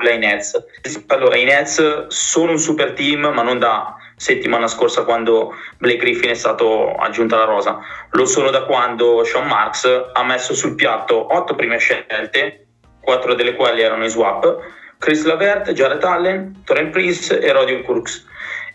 i 0.02 0.18
Nets. 0.18 0.64
Allora, 1.06 1.36
i 1.36 1.44
Nets 1.44 2.08
sono 2.08 2.50
un 2.50 2.58
super 2.58 2.92
team, 2.92 3.20
ma 3.20 3.42
non 3.42 3.60
da 3.60 3.94
settimana 4.24 4.66
scorsa 4.68 5.04
quando 5.04 5.54
Blake 5.76 5.98
Griffin 5.98 6.30
è 6.30 6.34
stato 6.34 6.94
aggiunto 6.94 7.34
alla 7.34 7.44
rosa. 7.44 7.78
Lo 8.12 8.24
sono 8.24 8.48
da 8.48 8.62
quando 8.62 9.22
Sean 9.22 9.46
Marks 9.46 9.84
ha 10.14 10.24
messo 10.24 10.54
sul 10.54 10.74
piatto 10.74 11.34
otto 11.34 11.54
prime 11.54 11.76
scelte, 11.76 12.68
quattro 13.00 13.34
delle 13.34 13.54
quali 13.54 13.82
erano 13.82 14.04
in 14.04 14.08
swap, 14.08 14.60
Chris 14.96 15.24
Lavert, 15.24 15.72
Jared 15.72 16.02
Allen, 16.02 16.62
Torrent 16.64 16.90
Prince 16.90 17.38
e 17.38 17.52
Rodion 17.52 17.84
Crooks. 17.84 18.26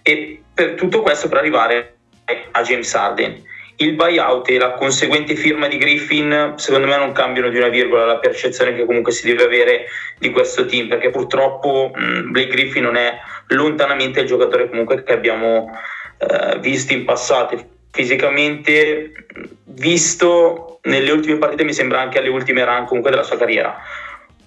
E 0.03 0.43
per 0.53 0.75
tutto 0.75 1.01
questo 1.01 1.27
per 1.27 1.39
arrivare 1.39 1.95
a 2.51 2.62
James 2.62 2.93
Harden. 2.93 3.43
Il 3.82 3.94
buyout 3.94 4.50
e 4.50 4.58
la 4.58 4.74
conseguente 4.74 5.36
firma 5.36 5.68
di 5.68 5.78
Griffin 5.78 6.54
secondo 6.58 6.88
me 6.88 6.98
non 6.98 7.13
cambiano 7.13 7.48
di 7.50 7.58
una 7.58 7.70
virgola 7.70 8.06
la 8.06 8.18
percezione 8.18 8.76
che 8.76 8.86
comunque 8.86 9.13
si 9.13 9.26
deve 9.26 9.46
avere 9.46 9.86
di 10.18 10.32
questo 10.32 10.65
team 10.65 10.89
perché 10.89 11.10
purtroppo 11.10 11.92
mh, 11.96 12.32
Blake 12.32 12.50
Griffin 12.50 12.84
non 12.84 12.98
è 12.98 13.18
lontanamente 13.48 14.20
il 14.20 14.28
giocatore 14.28 14.68
comunque 14.68 15.02
che 15.04 15.13
abbiamo 15.13 15.70
eh, 16.18 16.60
visto 16.60 16.92
in 16.92 17.06
passato 17.06 17.78
fisicamente 17.92 19.13
visto 19.63 20.80
nelle 20.84 21.12
ultime 21.12 21.38
partite 21.38 21.63
mi 21.63 21.74
sembra 21.74 22.02
anche 22.02 22.20
alle 22.20 22.30
ultime 22.30 22.65
run 22.65 22.86
comunque 22.86 23.12
della 23.12 23.24
sua 23.24 23.38
carriera. 23.38 23.78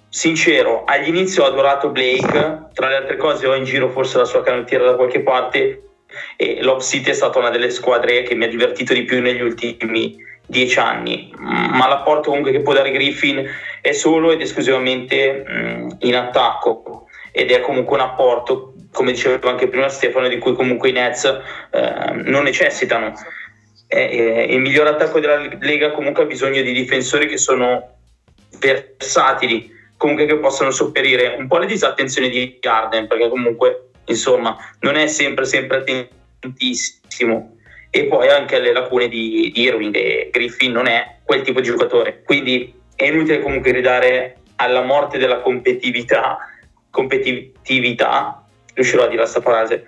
Sincero, 0.09 0.85
all'inizio 0.85 1.42
ho 1.42 1.47
adorato 1.47 1.88
Blake, 1.88 2.66
tra 2.75 2.88
le 2.88 2.97
altre 2.97 3.16
cose 3.16 3.47
ho 3.47 3.55
in 3.55 3.64
giro 3.64 3.88
forse 3.88 4.18
la 4.18 4.27
sua 4.27 4.42
canottiera 4.42 4.85
da 4.85 4.95
qualche 4.95 5.21
parte 5.21 5.91
e 6.37 6.62
Love 6.62 6.83
City 6.83 7.11
è 7.11 7.14
stata 7.14 7.38
una 7.38 7.51
delle 7.51 7.70
squadre 7.70 8.22
che 8.22 8.35
mi 8.35 8.44
ha 8.44 8.48
divertito 8.48 8.92
di 8.94 9.05
più 9.05 9.20
negli 9.20 9.40
ultimi 9.40 10.16
dieci 10.46 10.79
anni, 10.79 11.33
ma 11.38 11.88
l'apporto 11.88 12.29
comunque 12.29 12.53
che 12.53 12.61
può 12.61 12.72
dare 12.72 12.90
Griffin 12.90 13.48
è 13.81 13.92
solo 13.92 14.33
ed 14.33 14.40
esclusivamente 14.40 15.44
mh, 15.46 15.96
in 16.01 16.16
attacco. 16.16 17.07
Ed 17.35 17.51
è 17.51 17.61
comunque 17.61 17.96
un 17.96 18.03
apporto, 18.03 18.75
come 18.92 19.12
diceva 19.12 19.48
anche 19.48 19.66
prima 19.66 19.88
Stefano, 19.88 20.29
di 20.29 20.37
cui 20.37 20.53
comunque 20.53 20.90
i 20.90 20.92
Nets 20.92 21.25
eh, 21.25 22.12
non 22.25 22.42
necessitano. 22.42 23.14
Eh, 23.88 24.48
il 24.51 24.61
miglior 24.61 24.87
attacco 24.87 25.18
della 25.18 25.38
Lega 25.61 25.92
comunque 25.92 26.25
ha 26.25 26.27
bisogno 26.27 26.61
di 26.61 26.72
difensori 26.72 27.27
che 27.27 27.38
sono 27.38 27.96
versatili, 28.59 29.70
comunque 29.96 30.27
che 30.27 30.37
possano 30.37 30.70
sopperire. 30.70 31.37
Un 31.38 31.46
po' 31.46 31.57
le 31.57 31.64
disattenzioni 31.64 32.29
di 32.29 32.59
Garden, 32.61 33.07
perché 33.07 33.31
comunque 33.31 33.91
insomma 34.06 34.56
non 34.80 34.96
è 34.96 35.06
sempre 35.06 35.44
sempre 35.44 36.08
attentissimo. 36.38 37.56
E 37.94 38.04
poi 38.04 38.28
anche 38.28 38.58
le 38.58 38.72
lacune 38.72 39.06
di, 39.08 39.50
di 39.52 39.62
Irving 39.62 39.94
e 39.94 40.30
Griffin 40.32 40.72
non 40.72 40.86
è 40.86 41.18
quel 41.24 41.42
tipo 41.42 41.60
di 41.60 41.66
giocatore. 41.66 42.22
Quindi 42.24 42.72
è 42.96 43.04
inutile 43.04 43.40
comunque 43.40 43.70
ridare 43.72 44.36
alla 44.56 44.82
morte 44.82 45.18
della 45.18 45.40
competitività 45.40 46.38
competitività 46.92 48.44
riuscirò 48.74 49.04
a 49.04 49.06
dire 49.06 49.22
questa 49.22 49.40
frase 49.40 49.86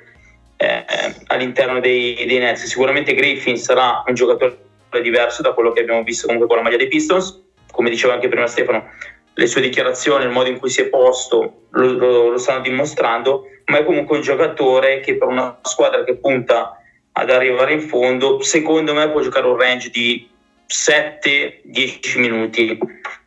eh, 0.57 0.85
all'interno 1.27 1.81
dei, 1.81 2.24
dei 2.27 2.38
Nets. 2.38 2.64
Sicuramente 2.64 3.14
Griffin 3.14 3.57
sarà 3.57 4.03
un 4.07 4.14
giocatore 4.14 4.59
diverso 5.03 5.42
da 5.42 5.53
quello 5.53 5.72
che 5.72 5.81
abbiamo 5.81 6.03
visto 6.03 6.27
comunque 6.27 6.48
con 6.48 6.59
la 6.59 6.62
maglia 6.62 6.77
dei 6.77 6.88
Pistons 6.88 7.42
come 7.74 7.90
diceva 7.90 8.14
anche 8.14 8.29
prima 8.29 8.46
Stefano 8.46 8.88
le 9.35 9.47
sue 9.47 9.61
dichiarazioni, 9.61 10.25
il 10.25 10.31
modo 10.31 10.49
in 10.49 10.59
cui 10.59 10.70
si 10.70 10.83
è 10.83 10.87
posto 10.87 11.66
lo, 11.70 11.92
lo, 11.92 12.29
lo 12.31 12.38
stanno 12.38 12.61
dimostrando, 12.61 13.49
ma 13.66 13.79
è 13.79 13.85
comunque 13.85 14.16
un 14.16 14.23
giocatore 14.23 15.01
che 15.01 15.16
per 15.16 15.29
una 15.29 15.59
squadra 15.62 16.05
che 16.05 16.16
punta 16.16 16.79
ad 17.12 17.31
arrivare 17.31 17.73
in 17.73 17.81
fondo, 17.83 18.40
secondo 18.42 18.94
me 18.94 19.09
può 19.11 19.20
giocare 19.20 19.47
un 19.47 19.57
range 19.57 19.90
di 19.90 20.29
7-10 20.66 22.18
minuti, 22.18 22.79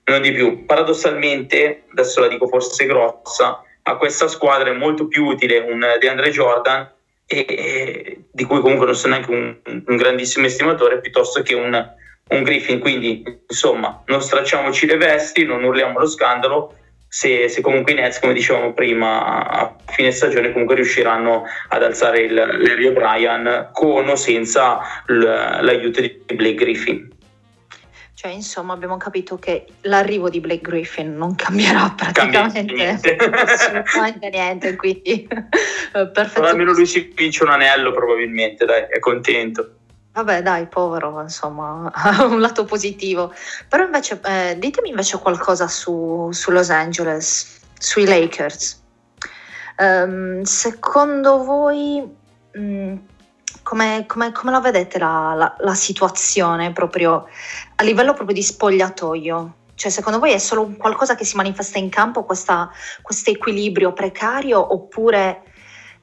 non 0.06 0.22
di 0.22 0.32
più. 0.32 0.66
Paradossalmente, 0.66 1.84
adesso 1.92 2.20
la 2.20 2.28
dico 2.28 2.48
forse 2.48 2.86
grossa, 2.86 3.62
a 3.84 3.96
questa 3.96 4.28
squadra 4.28 4.70
è 4.70 4.74
molto 4.74 5.08
più 5.08 5.26
utile 5.26 5.60
un 5.60 5.86
DeAndre 6.00 6.30
Jordan, 6.30 6.92
e, 7.26 8.24
di 8.32 8.44
cui 8.46 8.60
comunque 8.60 8.86
non 8.86 8.96
sono 8.96 9.14
neanche 9.14 9.32
un, 9.32 9.84
un 9.86 9.96
grandissimo 9.96 10.46
estimatore, 10.46 11.00
piuttosto 11.00 11.42
che 11.42 11.56
un, 11.56 11.96
un 12.30 12.44
Griffin. 12.44 12.80
Quindi, 12.80 13.24
insomma, 13.48 14.02
non 14.08 14.22
stracciamoci 14.22 14.86
le 14.86 14.98
vesti, 14.98 15.46
non 15.46 15.64
urliamo 15.64 16.00
lo 16.00 16.08
scandalo, 16.08 16.74
se, 17.10 17.48
se, 17.48 17.62
comunque 17.62 17.94
i 17.94 17.96
Nets, 17.96 18.20
come 18.20 18.34
dicevamo 18.34 18.74
prima, 18.74 19.48
a 19.48 19.76
fine 19.86 20.12
stagione 20.12 20.52
comunque 20.52 20.76
riusciranno 20.76 21.46
ad 21.70 21.84
alzare 21.84 22.22
il, 22.22 22.34
Larry 22.34 22.88
O'Brien 22.88 23.70
con 23.72 24.10
o 24.10 24.16
senza 24.16 24.80
l'aiuto 25.06 26.02
di 26.02 26.22
Blake 26.34 26.56
Griffin. 26.56 27.16
Cioè, 28.14 28.32
insomma, 28.32 28.74
abbiamo 28.74 28.98
capito 28.98 29.38
che 29.38 29.66
l'arrivo 29.82 30.28
di 30.30 30.40
Blake 30.40 30.68
Griffin 30.68 31.16
non 31.16 31.36
cambierà 31.36 31.94
praticamente 31.96 32.74
niente. 32.74 33.16
assolutamente 33.16 34.30
niente, 34.30 34.76
quindi 34.76 35.28
perfetto. 35.92 36.42
almeno 36.42 36.74
lui 36.74 36.88
si 36.88 37.12
vince 37.14 37.44
un 37.44 37.50
anello 37.50 37.92
probabilmente, 37.92 38.66
dai, 38.66 38.88
è 38.90 38.98
contento. 38.98 39.77
Vabbè, 40.18 40.42
dai, 40.42 40.66
povero, 40.66 41.22
insomma, 41.22 41.92
un 42.28 42.40
lato 42.40 42.66
positivo. 42.66 43.32
Però 43.70 43.84
invece, 43.84 44.20
eh, 44.24 44.56
ditemi 44.58 44.90
invece 44.90 45.20
qualcosa 45.20 45.68
su, 45.68 46.30
su, 46.32 46.50
Los 46.50 46.72
Angeles, 46.72 47.60
sui 47.78 48.06
Lakers. 48.06 48.82
Um, 49.78 50.42
secondo 50.42 51.44
voi, 51.44 52.04
mm, 52.58 52.96
come, 53.62 54.06
come, 54.08 54.32
come, 54.32 54.52
la 54.52 54.60
vedete 54.60 54.98
la, 54.98 55.36
la, 55.36 55.56
la, 55.60 55.76
situazione 55.76 56.74
proprio 56.74 57.28
a 57.76 57.84
livello 57.84 58.16
proprio 58.16 58.34
di 58.36 58.42
spogliatoio? 58.42 59.54
Cioè, 59.76 59.92
secondo 59.92 60.18
voi 60.18 60.32
è 60.32 60.40
solo 60.40 60.66
qualcosa 60.80 61.14
che 61.14 61.26
si 61.26 61.36
manifesta 61.36 61.78
in 61.78 61.90
campo, 61.90 62.24
questo 62.24 62.72
equilibrio 63.30 63.94
precario, 63.94 64.74
oppure 64.74 65.44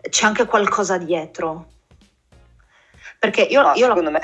c'è 0.08 0.24
anche 0.24 0.46
qualcosa 0.46 0.98
dietro? 0.98 1.72
Perché 3.24 3.42
io, 3.42 3.72
io 3.74 3.86
secondo 3.86 4.10
me 4.10 4.20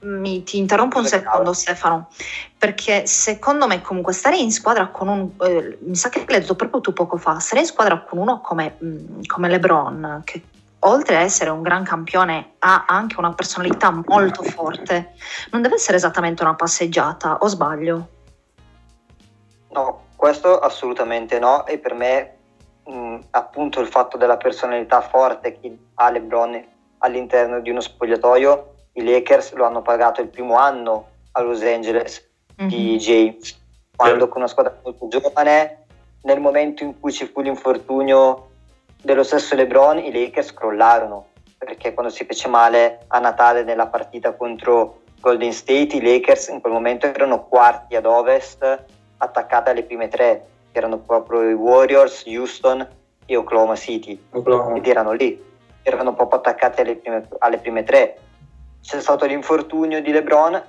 mi, 0.00 0.42
ti 0.42 0.58
interrompo 0.58 0.98
un 0.98 1.06
secondo 1.06 1.52
Stefano, 1.52 2.08
perché 2.56 3.06
secondo 3.06 3.66
me 3.66 3.82
comunque 3.82 4.12
stare 4.12 4.36
in 4.36 4.50
squadra 4.50 4.88
con 4.88 5.08
un, 5.08 5.30
eh, 5.46 5.78
mi 5.80 5.96
sa 5.96 6.08
che 6.08 6.24
l'hai 6.26 6.40
detto 6.40 6.54
proprio 6.54 6.80
tu 6.80 6.92
poco 6.92 7.16
fa, 7.16 7.38
stare 7.38 7.60
in 7.60 7.66
squadra 7.66 8.00
con 8.00 8.18
uno 8.18 8.40
come, 8.40 8.76
mm, 8.82 9.22
come 9.26 9.48
Lebron, 9.48 10.22
che 10.24 10.42
oltre 10.80 11.16
ad 11.16 11.22
essere 11.22 11.50
un 11.50 11.62
gran 11.62 11.84
campione 11.84 12.52
ha 12.60 12.84
anche 12.86 13.16
una 13.18 13.32
personalità 13.32 13.90
molto 13.90 14.42
forte, 14.42 15.14
non 15.50 15.62
deve 15.62 15.74
essere 15.74 15.96
esattamente 15.96 16.42
una 16.42 16.54
passeggiata, 16.54 17.38
o 17.40 17.48
sbaglio? 17.48 18.08
No, 19.70 20.04
questo 20.16 20.58
assolutamente 20.58 21.38
no 21.38 21.66
e 21.66 21.78
per 21.78 21.94
me 21.94 22.36
mh, 22.86 22.96
mm, 22.96 23.18
appunto 23.30 23.80
il 23.80 23.88
fatto 23.88 24.16
della 24.16 24.36
personalità 24.36 25.00
forte 25.00 25.58
che 25.60 25.76
ha 25.94 26.10
Lebron 26.10 26.74
all'interno 27.06 27.60
di 27.60 27.70
uno 27.70 27.80
spogliatoio. 27.80 28.74
I 28.92 29.04
Lakers 29.04 29.52
lo 29.54 29.64
hanno 29.64 29.82
pagato 29.82 30.20
il 30.20 30.28
primo 30.28 30.56
anno 30.56 31.08
a 31.32 31.40
Los 31.40 31.62
Angeles 31.62 32.28
mm-hmm. 32.60 32.68
di 32.68 32.90
mhm. 32.92 32.98
James, 32.98 33.60
quando 33.94 34.28
con 34.28 34.40
una 34.42 34.50
squadra 34.50 34.78
molto 34.82 35.08
giovane, 35.08 35.86
nel 36.22 36.40
momento 36.40 36.82
in 36.82 36.98
cui 36.98 37.12
ci 37.12 37.26
fu 37.26 37.40
l'infortunio 37.40 38.48
dello 39.02 39.22
stesso 39.22 39.54
LeBron, 39.54 39.98
i 39.98 40.12
Lakers 40.12 40.52
crollarono 40.52 41.28
perché 41.58 41.94
quando 41.94 42.12
si 42.12 42.24
fece 42.24 42.48
male 42.48 43.04
a 43.08 43.18
Natale 43.18 43.62
nella 43.62 43.86
partita 43.86 44.32
contro 44.34 45.00
Golden 45.20 45.52
State, 45.52 45.96
i 45.96 46.02
Lakers 46.02 46.48
in 46.48 46.60
quel 46.60 46.72
momento 46.72 47.06
erano 47.06 47.46
quarti 47.46 47.96
ad 47.96 48.06
ovest, 48.06 48.84
attaccati 49.16 49.70
alle 49.70 49.82
prime 49.82 50.08
tre, 50.08 50.46
che 50.70 50.78
erano 50.78 50.98
proprio 50.98 51.48
i 51.48 51.54
Warriors, 51.54 52.24
Houston 52.26 52.86
e 53.24 53.36
Oklahoma 53.36 53.74
City, 53.74 54.20
Oklahoma. 54.30 54.76
ed 54.76 54.86
erano 54.86 55.12
lì 55.12 55.42
erano 55.86 56.14
proprio 56.14 56.40
attaccati 56.40 56.80
alle 56.80 56.96
prime, 56.96 57.28
alle 57.38 57.58
prime 57.58 57.84
tre. 57.84 58.18
C'è 58.82 59.00
stato 59.00 59.24
l'infortunio 59.24 60.02
di 60.02 60.10
LeBron, 60.10 60.60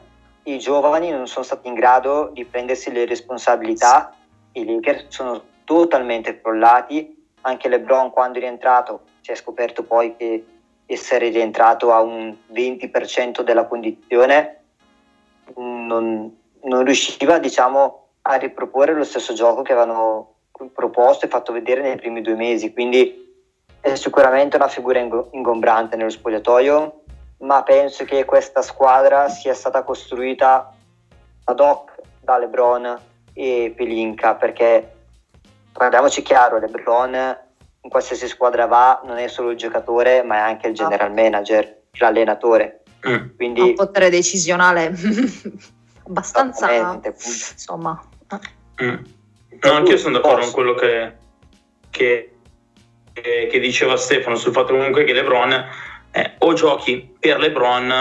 i 0.43 0.59
giovani 0.59 1.09
non 1.09 1.27
sono 1.27 1.43
stati 1.43 1.67
in 1.67 1.73
grado 1.73 2.29
di 2.33 2.45
prendersi 2.45 2.91
le 2.91 3.05
responsabilità, 3.05 4.13
i 4.51 4.63
Lakers 4.63 5.05
sono 5.07 5.41
totalmente 5.63 6.39
crollati, 6.39 7.29
anche 7.41 7.67
LeBron 7.67 8.11
quando 8.11 8.37
è 8.37 8.41
rientrato 8.41 9.01
si 9.21 9.31
è 9.31 9.35
scoperto 9.35 9.83
poi 9.83 10.15
che 10.15 10.45
essere 10.85 11.29
rientrato 11.29 11.91
a 11.91 12.01
un 12.01 12.35
20% 12.53 13.41
della 13.41 13.65
condizione 13.65 14.61
non, 15.55 16.33
non 16.61 16.83
riusciva 16.83 17.39
diciamo, 17.39 18.07
a 18.21 18.35
riproporre 18.35 18.93
lo 18.93 19.03
stesso 19.03 19.33
gioco 19.33 19.63
che 19.63 19.73
avevano 19.73 20.35
proposto 20.73 21.25
e 21.25 21.29
fatto 21.29 21.53
vedere 21.53 21.81
nei 21.81 21.97
primi 21.97 22.21
due 22.21 22.35
mesi, 22.35 22.71
quindi 22.71 23.26
è 23.91 23.95
sicuramente 23.95 24.55
una 24.57 24.67
figura 24.67 24.99
ingombrante 24.99 25.95
nello 25.95 26.09
spogliatoio, 26.09 27.01
ma 27.39 27.63
penso 27.63 28.03
che 28.03 28.25
questa 28.25 28.61
squadra 28.61 29.29
sia 29.29 29.53
stata 29.53 29.83
costruita 29.83 30.73
ad 31.45 31.59
hoc 31.59 31.91
da 32.19 32.37
LeBron 32.37 32.99
e 33.33 33.73
Pelinka, 33.75 34.35
perché 34.35 34.95
parliamoci 35.71 36.21
chiaro, 36.21 36.57
LeBron 36.59 37.13
in 37.81 37.89
qualsiasi 37.89 38.27
squadra 38.27 38.65
va 38.65 39.01
non 39.05 39.17
è 39.17 39.27
solo 39.27 39.51
il 39.51 39.57
giocatore, 39.57 40.23
ma 40.23 40.35
è 40.35 40.39
anche 40.39 40.67
il 40.67 40.73
general 40.73 41.13
manager, 41.13 41.83
l'allenatore. 41.91 42.81
Mm. 43.07 43.35
Quindi, 43.35 43.61
un 43.61 43.75
potere 43.75 44.09
decisionale 44.09 44.91
abbastanza 46.05 46.99
insomma. 47.03 48.01
Mm. 48.83 48.95
No, 49.61 49.71
anch'io 49.71 49.97
sono 49.97 50.19
d'accordo 50.19 50.43
con 50.43 50.51
quello 50.51 50.73
che, 50.73 51.15
che 51.89 52.36
che, 53.21 53.47
che 53.49 53.59
diceva 53.59 53.97
Stefano 53.97 54.35
sul 54.35 54.53
fatto 54.53 54.73
comunque 54.73 55.03
che 55.03 55.13
LeBron 55.13 55.65
eh, 56.11 56.33
o 56.39 56.53
giochi 56.53 57.15
per 57.19 57.39
LeBron 57.39 57.91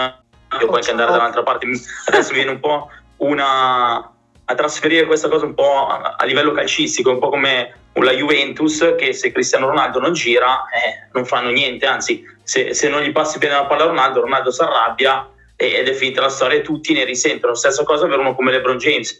o 0.49 0.65
puoi 0.65 0.77
anche 0.77 0.91
andare 0.91 1.11
dall'altra 1.11 1.43
parte. 1.43 1.67
Adesso 2.05 2.33
viene 2.33 2.51
un 2.51 2.59
po' 2.59 2.89
una 3.17 4.11
a 4.49 4.55
trasferire 4.55 5.05
questa 5.05 5.27
cosa 5.27 5.45
un 5.45 5.53
po' 5.53 5.87
a, 5.87 6.15
a 6.17 6.23
livello 6.23 6.53
calcistico, 6.53 7.11
un 7.11 7.19
po' 7.19 7.29
come 7.29 7.75
la 7.93 8.13
Juventus 8.13 8.93
che 8.97 9.11
se 9.11 9.31
Cristiano 9.31 9.67
Ronaldo 9.67 9.99
non 9.99 10.13
gira 10.13 10.63
eh, 10.69 11.09
non 11.11 11.25
fanno 11.25 11.49
niente, 11.49 11.85
anzi 11.85 12.23
se, 12.43 12.73
se, 12.73 12.87
non 12.87 13.01
gli 13.01 13.11
passi 13.11 13.39
bene 13.39 13.55
la 13.55 13.65
palla 13.65 13.83
a 13.83 13.87
Ronaldo, 13.87 14.21
Ronaldo 14.21 14.51
si 14.51 14.61
arrabbia 14.61 15.29
ed 15.55 15.87
è 15.87 15.93
finita 15.93 16.21
la 16.21 16.29
storia 16.29 16.59
e 16.59 16.61
tutti 16.61 16.93
ne 16.93 17.03
risentono. 17.03 17.55
Stessa 17.55 17.83
cosa 17.83 18.07
per 18.07 18.19
uno 18.19 18.35
come 18.35 18.51
LeBron 18.51 18.77
James 18.77 19.17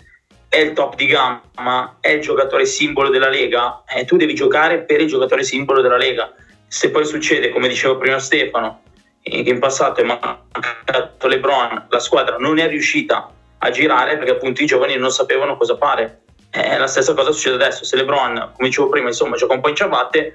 è 0.49 0.57
il 0.57 0.73
top 0.73 0.95
di 0.95 1.05
gamma, 1.05 1.97
è 1.99 2.09
il 2.09 2.21
giocatore 2.21 2.65
simbolo 2.65 3.09
della 3.09 3.29
Lega, 3.29 3.83
eh, 3.87 4.05
tu 4.05 4.17
devi 4.17 4.33
giocare 4.33 4.79
per 4.79 5.01
il 5.01 5.07
giocatore 5.07 5.43
simbolo 5.43 5.81
della 5.81 5.97
Lega. 5.97 6.33
Se 6.67 6.89
poi 6.91 7.05
succede, 7.05 7.49
come 7.49 7.67
diceva 7.67 7.95
prima 7.95 8.19
Stefano, 8.19 8.81
che 9.21 9.43
in 9.45 9.59
passato 9.59 10.01
è 10.01 10.03
mancato 10.03 11.27
LeBron, 11.27 11.87
la 11.89 11.99
squadra 11.99 12.37
non 12.37 12.59
è 12.59 12.67
riuscita 12.67 13.29
a 13.59 13.69
girare 13.71 14.17
perché 14.17 14.31
appunto 14.31 14.61
i 14.61 14.65
giovani 14.65 14.95
non 14.95 15.11
sapevano 15.11 15.57
cosa 15.57 15.75
fare. 15.77 16.21
Eh, 16.51 16.77
la 16.77 16.87
stessa 16.87 17.13
cosa 17.13 17.31
succede 17.31 17.55
adesso, 17.55 17.83
se 17.83 17.95
LeBron, 17.97 18.51
come 18.55 18.67
dicevo 18.69 18.89
prima, 18.89 19.07
insomma, 19.07 19.35
gioca 19.35 19.53
un 19.53 19.61
po' 19.61 19.69
in 19.69 19.75
ciabatte, 19.75 20.33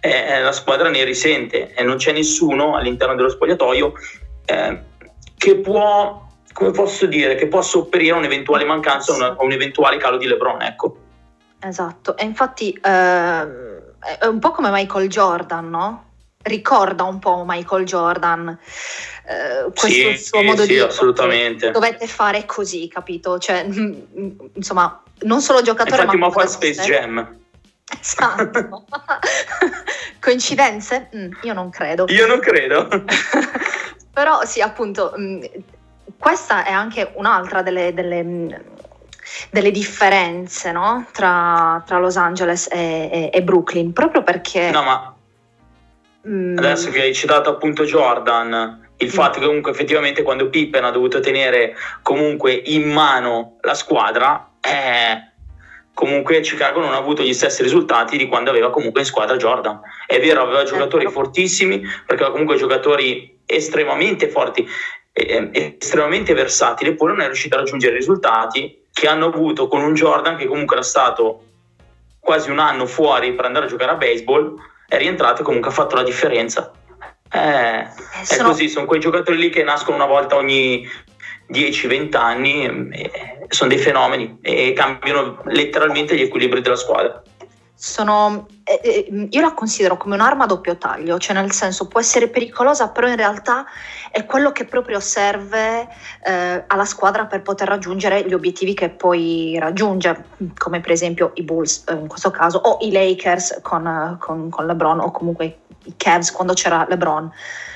eh, 0.00 0.40
la 0.40 0.52
squadra 0.52 0.88
ne 0.88 1.04
risente 1.04 1.72
e 1.74 1.82
non 1.82 1.96
c'è 1.96 2.12
nessuno 2.12 2.76
all'interno 2.76 3.14
dello 3.14 3.30
spogliatoio 3.30 3.92
eh, 4.44 4.80
che 5.36 5.56
può, 5.56 6.25
come 6.56 6.70
posso 6.70 7.04
dire, 7.04 7.34
che 7.34 7.48
può 7.48 7.60
sopperire 7.60 8.16
un'eventuale 8.16 8.64
mancanza 8.64 9.12
o 9.12 9.44
un 9.44 9.52
eventuale 9.52 9.98
calo 9.98 10.16
di 10.16 10.26
LeBron, 10.26 10.62
ecco. 10.62 10.96
Esatto, 11.60 12.16
e 12.16 12.24
infatti 12.24 12.72
eh, 12.72 12.80
è 12.80 14.24
un 14.24 14.38
po' 14.38 14.52
come 14.52 14.70
Michael 14.70 15.10
Jordan, 15.10 15.68
no? 15.68 16.04
Ricorda 16.40 17.02
un 17.02 17.18
po' 17.18 17.44
Michael 17.46 17.84
Jordan 17.84 18.58
eh, 19.26 19.70
questo 19.70 19.88
sì, 19.88 20.16
suo 20.16 20.42
modo 20.42 20.62
sì, 20.62 20.68
di 20.68 20.78
assolutamente. 20.78 21.72
dovete 21.72 22.06
fare 22.06 22.46
così, 22.46 22.88
capito? 22.88 23.38
Cioè, 23.38 23.66
insomma, 24.54 25.02
non 25.20 25.42
solo 25.42 25.60
giocatore, 25.60 26.02
Infatti, 26.02 26.16
ma 26.16 26.30
fa 26.30 26.46
Space 26.46 26.80
Jam. 26.84 27.36
Esatto. 28.00 28.84
Coincidenze? 30.20 31.10
Mm, 31.14 31.32
io 31.42 31.52
non 31.52 31.68
credo. 31.68 32.06
Io 32.08 32.26
non 32.26 32.38
credo. 32.38 32.88
Però 34.14 34.42
sì, 34.46 34.62
appunto, 34.62 35.14
mm, 35.18 35.42
questa 36.18 36.64
è 36.64 36.70
anche 36.72 37.12
un'altra 37.14 37.62
delle, 37.62 37.92
delle, 37.92 38.22
mm, 38.22 38.52
delle 39.50 39.70
differenze 39.70 40.72
no? 40.72 41.06
tra, 41.12 41.82
tra, 41.86 41.98
Los 41.98 42.16
Angeles 42.16 42.68
e, 42.70 43.08
e, 43.12 43.30
e, 43.32 43.42
Brooklyn, 43.42 43.92
proprio 43.92 44.22
perché... 44.22 44.70
No, 44.70 44.82
ma 44.82 45.14
mm, 46.28 46.58
adesso 46.58 46.90
che 46.90 47.02
hai 47.02 47.14
citato 47.14 47.50
appunto 47.50 47.84
Jordan, 47.84 48.88
il 48.98 49.10
fatto 49.10 49.38
che 49.38 49.46
comunque 49.46 49.72
effettivamente 49.72 50.22
quando 50.22 50.48
Pippen 50.48 50.84
ha 50.84 50.90
dovuto 50.90 51.20
tenere 51.20 51.74
comunque 52.02 52.52
in 52.52 52.90
mano 52.90 53.58
la 53.60 53.74
squadra, 53.74 54.52
eh, 54.60 55.34
comunque 55.92 56.40
Chicago 56.40 56.80
non 56.80 56.92
ha 56.92 56.98
avuto 56.98 57.22
gli 57.22 57.32
stessi 57.32 57.62
risultati 57.62 58.16
di 58.16 58.28
quando 58.28 58.50
aveva 58.50 58.70
comunque 58.70 59.00
in 59.00 59.06
squadra 59.06 59.36
Jordan. 59.36 59.80
È 60.06 60.20
vero, 60.20 60.42
aveva 60.42 60.58
certo. 60.58 60.74
giocatori 60.74 61.10
fortissimi, 61.10 61.80
perché 61.80 62.22
aveva 62.22 62.32
comunque 62.32 62.56
giocatori 62.56 63.40
estremamente 63.46 64.28
forti, 64.28 64.66
eh, 65.18 65.76
estremamente 65.80 66.34
versatili, 66.34 66.90
eppure 66.90 67.12
non 67.12 67.22
è 67.22 67.26
riuscito 67.26 67.54
a 67.54 67.60
raggiungere 67.60 67.94
i 67.94 67.98
risultati 67.98 68.84
che 68.92 69.08
hanno 69.08 69.26
avuto 69.26 69.66
con 69.66 69.82
un 69.82 69.94
Jordan 69.94 70.36
che 70.36 70.46
comunque 70.46 70.76
era 70.76 70.84
stato 70.84 71.42
quasi 72.20 72.50
un 72.50 72.58
anno 72.58 72.84
fuori 72.86 73.32
per 73.32 73.46
andare 73.46 73.64
a 73.64 73.68
giocare 73.68 73.92
a 73.92 73.94
baseball, 73.94 74.56
è 74.86 74.98
rientrato 74.98 75.40
e 75.40 75.44
comunque 75.44 75.70
ha 75.70 75.74
fatto 75.74 75.94
la 75.94 76.02
differenza. 76.02 76.70
Eh, 77.32 77.78
eh, 77.78 77.86
sono... 78.24 78.42
È 78.42 78.50
così, 78.50 78.68
sono 78.68 78.84
quei 78.84 79.00
giocatori 79.00 79.38
lì 79.38 79.48
che 79.48 79.62
nascono 79.62 79.96
una 79.96 80.06
volta 80.06 80.36
ogni 80.36 80.86
10-20 81.50 82.16
anni, 82.16 82.90
eh, 82.90 83.46
sono 83.48 83.70
dei 83.70 83.78
fenomeni 83.78 84.38
e 84.42 84.74
cambiano 84.74 85.40
letteralmente 85.44 86.14
gli 86.14 86.22
equilibri 86.22 86.60
della 86.60 86.76
squadra. 86.76 87.22
Sono, 87.74 88.46
eh, 88.68 88.80
eh, 88.82 89.28
io 89.30 89.40
la 89.40 89.54
considero 89.54 89.96
come 89.96 90.16
un'arma 90.16 90.42
a 90.42 90.46
doppio 90.48 90.76
taglio, 90.76 91.18
cioè 91.18 91.36
nel 91.36 91.52
senso 91.52 91.86
può 91.86 92.00
essere 92.00 92.26
pericolosa, 92.26 92.88
però 92.88 93.06
in 93.06 93.14
realtà 93.14 93.64
è 94.10 94.26
quello 94.26 94.50
che 94.50 94.64
proprio 94.64 94.98
serve 94.98 95.86
eh, 96.24 96.64
alla 96.66 96.84
squadra 96.84 97.26
per 97.26 97.42
poter 97.42 97.68
raggiungere 97.68 98.26
gli 98.26 98.34
obiettivi 98.34 98.74
che 98.74 98.88
poi 98.88 99.56
raggiunge, 99.60 100.24
come 100.58 100.80
per 100.80 100.90
esempio 100.90 101.30
i 101.34 101.42
Bulls 101.44 101.84
eh, 101.86 101.92
in 101.92 102.08
questo 102.08 102.32
caso, 102.32 102.58
o 102.58 102.78
i 102.80 102.90
Lakers 102.90 103.60
con, 103.62 104.16
con, 104.18 104.50
con 104.50 104.66
LeBron, 104.66 104.98
o 104.98 105.12
comunque 105.12 105.58
i 105.84 105.94
Cavs 105.96 106.32
quando 106.32 106.52
c'era 106.52 106.84
LeBron. 106.88 107.30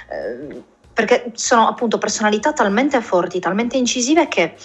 Eh, 0.08 0.62
perché 0.92 1.30
sono 1.34 1.68
appunto 1.68 1.98
personalità 1.98 2.52
talmente 2.52 3.00
forti, 3.00 3.38
talmente 3.38 3.76
incisive 3.76 4.26
che 4.26 4.56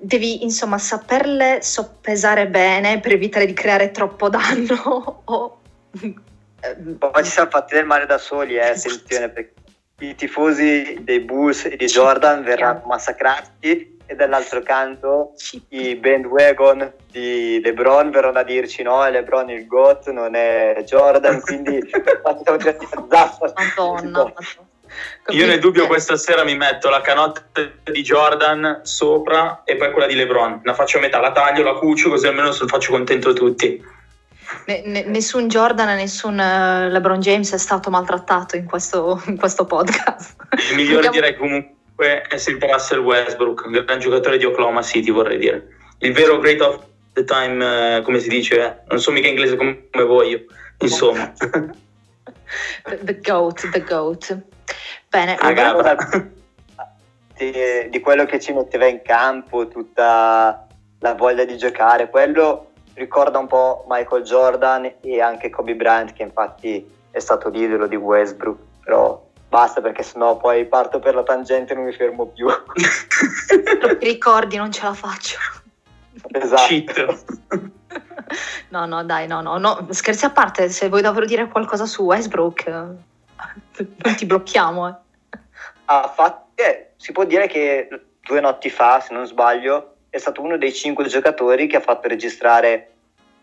devi 0.00 0.42
insomma 0.42 0.78
saperle 0.78 1.60
soppesare 1.62 2.48
bene 2.48 3.00
per 3.00 3.12
evitare 3.12 3.46
di 3.46 3.52
creare 3.52 3.90
troppo 3.90 4.28
danno 4.28 5.22
o 5.24 5.58
poi 6.98 7.24
ci 7.24 7.30
siamo 7.30 7.50
fatti 7.50 7.74
del 7.74 7.84
male 7.84 8.06
da 8.06 8.18
soli 8.18 8.56
eh, 8.56 8.70
attenzione 8.70 9.28
perché 9.28 9.54
i 10.00 10.14
tifosi 10.14 10.98
dei 11.02 11.20
Bulls 11.20 11.66
e 11.66 11.76
di 11.76 11.86
Jordan 11.86 12.42
verranno 12.42 12.82
massacrati 12.86 13.98
e 14.10 14.16
dall'altro 14.16 14.60
canto 14.62 15.34
i 15.68 15.94
bandwagon 15.94 16.92
di 17.10 17.60
LeBron 17.62 18.10
verranno 18.10 18.38
a 18.38 18.42
dirci 18.42 18.82
no, 18.82 19.04
è 19.04 19.10
LeBron 19.10 19.50
il 19.50 19.66
GOAT, 19.68 20.10
non 20.10 20.34
è 20.34 20.82
Jordan, 20.84 21.40
quindi 21.40 21.80
facciamo 22.26 22.56
Madonna, 23.54 24.10
Madonna. 24.10 24.34
Io 25.28 25.46
nel 25.46 25.60
dubbio 25.60 25.86
questa 25.86 26.16
sera 26.16 26.44
mi 26.44 26.56
metto 26.56 26.88
la 26.88 27.00
canotta 27.00 27.42
di 27.84 28.02
Jordan 28.02 28.80
sopra 28.82 29.62
e 29.64 29.76
poi 29.76 29.92
quella 29.92 30.06
di 30.06 30.14
LeBron. 30.14 30.60
La 30.64 30.74
faccio 30.74 30.98
a 30.98 31.00
metà, 31.00 31.20
la 31.20 31.32
taglio, 31.32 31.62
la 31.62 31.74
cucio 31.74 32.08
così 32.08 32.26
almeno 32.26 32.52
faccio 32.52 32.90
contento 32.90 33.32
tutti. 33.32 33.98
Ne, 34.66 34.82
ne, 34.84 35.04
nessun 35.04 35.46
Jordan 35.48 35.90
e 35.90 35.94
nessun 35.94 36.34
uh, 36.34 36.90
LeBron 36.90 37.20
James 37.20 37.52
è 37.52 37.58
stato 37.58 37.90
maltrattato 37.90 38.56
in 38.56 38.64
questo, 38.64 39.22
in 39.26 39.36
questo 39.36 39.64
podcast. 39.64 40.34
Il 40.70 40.76
migliore 40.76 41.06
Vogliamo... 41.06 41.14
direi 41.14 41.36
comunque 41.36 42.22
è 42.22 42.36
Sid 42.36 42.62
Russell 42.64 42.98
Westbrook, 42.98 43.64
un 43.66 43.72
gran 43.72 44.00
giocatore 44.00 44.38
di 44.38 44.44
Oklahoma 44.44 44.82
City 44.82 45.10
vorrei 45.12 45.38
dire. 45.38 45.68
Il 45.98 46.12
vero 46.12 46.38
great 46.38 46.60
of 46.60 46.82
the 47.12 47.24
time, 47.24 47.98
uh, 47.98 48.02
come 48.02 48.18
si 48.18 48.28
dice, 48.28 48.60
eh? 48.60 48.74
non 48.88 49.00
so 49.00 49.12
mica 49.12 49.28
inglese 49.28 49.56
come 49.56 49.86
voglio, 49.92 50.40
insomma. 50.78 51.32
the 53.02 53.20
GOAT, 53.20 53.70
the 53.70 53.82
GOAT. 53.82 54.38
Bene, 55.08 55.36
allora, 55.36 55.96
di, 57.36 57.52
di, 57.88 58.00
quello 58.00 58.24
che 58.26 58.38
ci 58.38 58.52
metteva 58.52 58.86
in 58.86 59.02
campo, 59.02 59.68
tutta 59.68 60.66
la 60.98 61.14
voglia 61.14 61.44
di 61.44 61.56
giocare, 61.56 62.10
quello 62.10 62.72
ricorda 62.94 63.38
un 63.38 63.46
po' 63.46 63.84
Michael 63.88 64.22
Jordan 64.22 64.92
e 65.00 65.20
anche 65.20 65.50
Kobe 65.50 65.74
Bryant, 65.74 66.12
che 66.12 66.22
infatti 66.22 66.98
è 67.10 67.18
stato 67.18 67.48
l'idolo 67.48 67.86
di 67.86 67.96
Westbrook, 67.96 68.58
però 68.84 69.26
basta 69.48 69.80
perché 69.80 70.02
sennò 70.02 70.36
poi 70.36 70.66
parto 70.66 71.00
per 71.00 71.14
la 71.14 71.22
tangente 71.22 71.72
e 71.72 71.76
non 71.76 71.84
mi 71.86 71.92
fermo 71.92 72.26
più. 72.26 72.46
Ricordi, 74.00 74.56
non 74.56 74.70
ce 74.70 74.84
la 74.84 74.94
faccio. 74.94 75.38
Esatto. 76.32 77.18
No, 78.68 78.86
no, 78.86 79.02
dai, 79.02 79.26
no, 79.26 79.40
no, 79.40 79.58
no, 79.58 79.88
scherzi 79.90 80.24
a 80.24 80.30
parte, 80.30 80.68
se 80.68 80.88
vuoi 80.88 81.02
davvero 81.02 81.26
dire 81.26 81.48
qualcosa 81.48 81.86
su 81.86 82.04
Westbrook, 82.04 82.94
non 83.78 84.14
ti 84.16 84.26
blocchiamo. 84.26 84.88
Eh. 84.88 84.94
Ah, 85.86 86.08
fatto, 86.08 86.50
eh, 86.54 86.92
si 86.96 87.12
può 87.12 87.24
dire 87.24 87.46
che 87.46 87.88
due 88.20 88.40
notti 88.40 88.70
fa, 88.70 89.00
se 89.00 89.12
non 89.12 89.26
sbaglio, 89.26 89.96
è 90.10 90.18
stato 90.18 90.42
uno 90.42 90.56
dei 90.56 90.72
cinque 90.72 91.06
giocatori 91.06 91.66
che 91.66 91.76
ha 91.76 91.80
fatto 91.80 92.08
registrare 92.08 92.92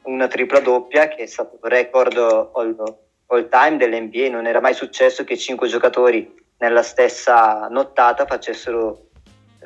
una 0.04 0.28
tripla 0.28 0.60
doppia, 0.60 1.08
che 1.08 1.24
è 1.24 1.26
stato 1.26 1.60
il 1.62 1.70
record 1.70 2.18
all, 2.18 2.98
all 3.28 3.50
time 3.50 3.78
dell'NBA. 3.78 4.30
Non 4.30 4.46
era 4.46 4.62
mai 4.62 4.74
successo 4.74 5.24
che 5.24 5.38
cinque 5.38 5.68
giocatori 5.68 6.34
nella 6.60 6.84
stessa 6.84 7.68
nottata 7.70 8.26
facessero 8.26 9.08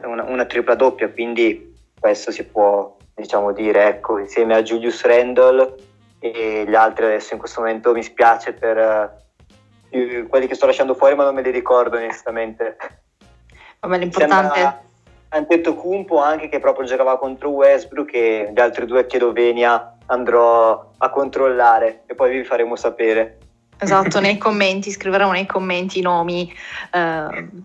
una, 0.03 0.23
una 0.23 0.45
tripla 0.45 0.75
doppia, 0.75 1.09
quindi 1.09 1.75
questo 1.99 2.31
si 2.31 2.43
può 2.45 2.97
diciamo 3.13 3.51
dire, 3.51 3.87
ecco, 3.87 4.17
insieme 4.17 4.55
a 4.55 4.63
Julius 4.63 5.03
Randall 5.03 5.75
e 6.19 6.65
gli 6.67 6.75
altri 6.75 7.05
adesso 7.05 7.33
in 7.33 7.39
questo 7.39 7.61
momento 7.61 7.93
mi 7.93 8.03
spiace 8.03 8.53
per 8.53 9.19
uh, 9.91 10.27
quelli 10.27 10.47
che 10.47 10.55
sto 10.55 10.65
lasciando 10.65 10.95
fuori 10.95 11.15
ma 11.15 11.23
non 11.23 11.35
me 11.35 11.41
li 11.41 11.51
ricordo 11.51 11.97
onestamente. 11.97 12.77
Vabbè, 13.79 13.97
l'importante 13.97 14.83
è... 15.29 15.45
detto 15.47 15.75
Kumpo 15.75 16.21
anche 16.21 16.49
che 16.49 16.59
proprio 16.59 16.85
giocava 16.85 17.17
contro 17.17 17.49
Westbrook 17.49 18.13
e 18.13 18.51
gli 18.53 18.59
altri 18.59 18.85
due 18.85 19.05
chiedo 19.05 19.31
Venia 19.31 19.97
andrò 20.07 20.91
a 20.97 21.09
controllare 21.09 22.03
e 22.05 22.15
poi 22.15 22.31
vi 22.37 22.43
faremo 22.43 22.75
sapere. 22.75 23.37
Esatto, 23.77 24.19
nei 24.19 24.37
commenti, 24.39 24.91
scriveremo 24.91 25.31
nei 25.31 25.45
commenti 25.45 25.99
i 25.99 26.03
nomi. 26.03 26.53
Uh, 26.91 27.63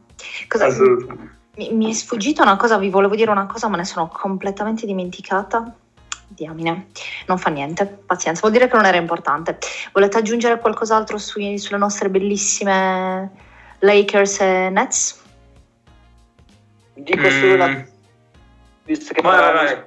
cosa... 0.49 0.69
Mi, 1.57 1.73
mi, 1.73 1.91
è 1.91 1.95
sfuggita 1.95 2.43
una 2.43 2.57
cosa, 2.57 2.79
vi 2.79 2.91
volevo 2.91 3.15
dire 3.15 3.31
una 3.31 3.47
cosa, 3.47 3.69
ma 3.69 3.77
ne 3.77 3.85
sono 3.85 4.09
completamente 4.09 4.87
dimenticata. 4.87 5.75
Diamine, 6.29 6.89
non 7.27 7.39
fa 7.39 7.51
niente, 7.51 7.87
pazienza, 7.87 8.41
vuol 8.41 8.53
dire 8.53 8.69
che 8.69 8.77
non 8.77 8.85
era 8.85 8.97
importante. 8.97 9.59
Volete 9.93 10.19
aggiungere 10.19 10.59
qualcos'altro 10.59 11.19
sui, 11.19 11.59
sulle 11.59 11.79
nostre 11.79 12.11
bellissime 12.11 13.31
Lakers 13.79 14.41
e 14.41 14.71
Nets? 14.71 15.23
Dico 16.95 17.31
solo 17.31 17.55
una... 17.55 17.69
Mm. 17.69 17.81
Visto 18.85 19.13
che 19.15 19.21
vai, 19.21 19.85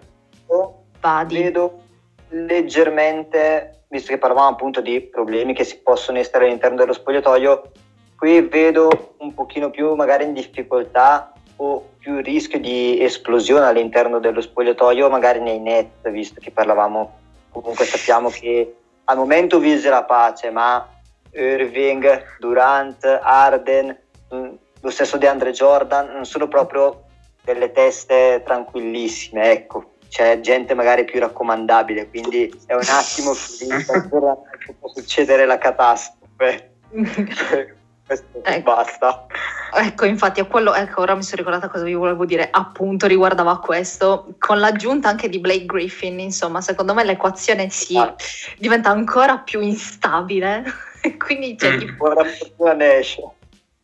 vai. 0.99 1.25
vedo 1.27 1.83
leggermente, 2.29 3.83
visto 3.87 4.11
che 4.11 4.17
parlavamo 4.17 4.49
appunto 4.49 4.81
di 4.81 5.01
problemi 5.01 5.53
che 5.53 5.63
si 5.63 5.79
possono 5.79 6.17
essere 6.19 6.45
all'interno 6.45 6.77
dello 6.77 6.93
spogliatoio, 6.93 7.71
qui 8.17 8.41
vedo 8.41 9.15
un 9.19 9.33
pochino 9.33 9.69
più 9.69 9.93
magari 9.95 10.25
in 10.25 10.33
difficoltà 10.33 11.33
o 11.62 11.89
più 11.97 12.22
rischio 12.22 12.60
di 12.60 13.01
esplosione 13.03 13.66
all'interno 13.66 14.20
dello 14.20 14.41
spogliatoio, 14.41 15.10
magari 15.10 15.39
nei 15.41 15.60
net, 15.60 16.10
visto 16.10 16.39
che 16.39 16.51
parlavamo, 16.51 17.18
comunque 17.49 17.86
sappiamo 17.86 18.30
che 18.30 18.76
al 19.05 19.18
momento 19.18 19.60
vige 19.60 19.89
la 19.89 20.03
pace, 20.03 20.51
ma 20.51 20.88
Irving, 21.32 22.38
Durant, 22.39 23.03
Arden, 23.22 23.97
mm, 24.34 24.47
lo 24.82 24.89
stesso 24.89 25.18
di 25.18 25.26
Andre 25.26 25.51
Jordan 25.51 26.14
non 26.14 26.26
sono 26.26 26.47
proprio 26.47 27.03
delle 27.43 27.72
teste 27.72 28.41
tranquillissime, 28.45 29.51
ecco. 29.51 29.93
C'è 30.07 30.39
gente 30.39 30.74
magari 30.74 31.03
più 31.03 31.20
raccomandabile, 31.20 32.10
quindi 32.10 32.51
è 32.66 32.74
un 32.74 32.88
attimo 32.88 33.34
che 34.66 34.76
può 34.80 34.88
succedere 34.88 35.45
la 35.45 35.57
catastrofe. 35.57 36.72
Questo 38.10 38.41
ecco. 38.43 38.74
basta. 38.74 39.28
Ecco, 39.72 40.05
infatti, 40.05 40.41
quello, 40.47 40.74
ecco, 40.74 41.01
ora 41.01 41.14
mi 41.14 41.22
sono 41.22 41.43
ricordata 41.43 41.68
cosa 41.68 41.84
vi 41.84 41.93
volevo 41.93 42.26
dire, 42.26 42.47
appunto, 42.49 43.05
riguardava 43.05 43.60
questo, 43.60 44.34
con 44.39 44.57
l'aggiunta 44.57 45.10
anche 45.10 45.30
di 45.30 45.38
Blake 45.38 45.66
Griffin, 45.66 46.20
insomma, 46.20 46.60
secondo 46.60 46.95
me 46.95 47.03
l'equazione 47.03 47.70
si 47.70 47.95
ah. 47.97 48.16
diventa 48.57 48.89
ancora 48.89 49.38
più 49.38 49.60
instabile, 49.60 50.64
quindi 51.24 51.53
c'è 51.53 51.76
mm. 51.76 51.78
tipo... 51.78 52.12
Ora 52.57 52.74
ne 52.74 52.97
esce. 52.97 53.22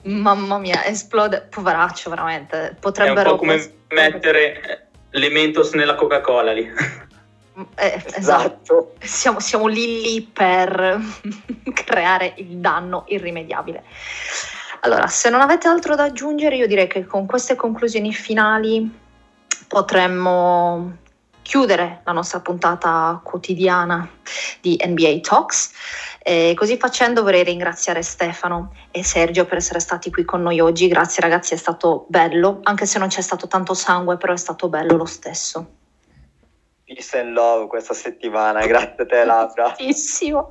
Mamma 0.06 0.58
mia, 0.58 0.84
esplode, 0.86 1.42
poveraccio 1.48 2.10
veramente, 2.10 2.76
potrebbero... 2.80 3.30
È 3.30 3.32
un 3.34 3.38
po' 3.38 3.38
come 3.38 3.74
mettere 3.90 4.88
le 5.08 5.30
Mentos 5.30 5.74
nella 5.74 5.94
Coca-Cola 5.94 6.52
lì. 6.52 6.68
Eh, 7.76 8.03
esatto. 8.06 8.20
esatto. 8.20 8.93
Siamo, 8.99 9.39
siamo, 9.39 9.68
lì 9.68 10.01
lì 10.01 10.22
per 10.22 10.99
creare 11.74 12.34
il 12.38 12.58
danno 12.58 13.06
irrimediabile. 13.08 13.84
Allora, 14.82 15.08
se 15.08 15.30
non 15.30 15.41
avete 15.41 15.68
altro 15.68 15.95
da 15.95 16.03
aggiungere, 16.03 16.58
io 16.58 16.68
direi 16.68 16.88
che 16.88 17.06
con 17.06 17.26
queste 17.26 17.56
conclusioni 17.56 18.14
finali 18.14 19.03
potremmo 19.68 20.97
chiudere 21.41 22.01
la 22.03 22.12
nostra 22.12 22.39
puntata 22.39 23.20
quotidiana 23.24 24.08
di 24.62 24.80
NBA 24.84 25.20
Talks. 25.22 25.72
E 26.20 26.53
così 26.56 26.78
facendo 26.78 27.22
vorrei 27.22 27.43
ringraziare 27.43 28.01
Stefano 28.01 28.74
e 28.89 29.03
Sergio 29.03 29.45
per 29.45 29.58
essere 29.58 29.80
stati 29.80 30.12
qui 30.12 30.26
con 30.26 30.41
noi 30.41 30.60
oggi. 30.60 30.88
Grazie 30.88 31.22
ragazzi, 31.22 31.53
è 31.53 31.58
stato 31.58 32.06
bello, 32.10 32.60
anche 32.64 32.86
se 32.86 32.99
non 32.99 33.08
c'è 33.08 33.22
stato 33.22 33.47
tanto 33.47 33.74
sangue, 33.76 34.18
però 34.18 34.34
è 34.34 34.38
stato 34.38 34.68
bello 34.68 34.97
lo 34.97 35.06
stesso. 35.06 35.68
Peace 36.86 37.18
and 37.18 37.34
love 37.34 37.68
questa 37.68 37.96
settimana, 37.96 38.66
grazie 38.68 39.04
a 39.04 39.06
te 39.06 39.24
Laura. 39.26 39.74
Tantissimo. 39.76 40.48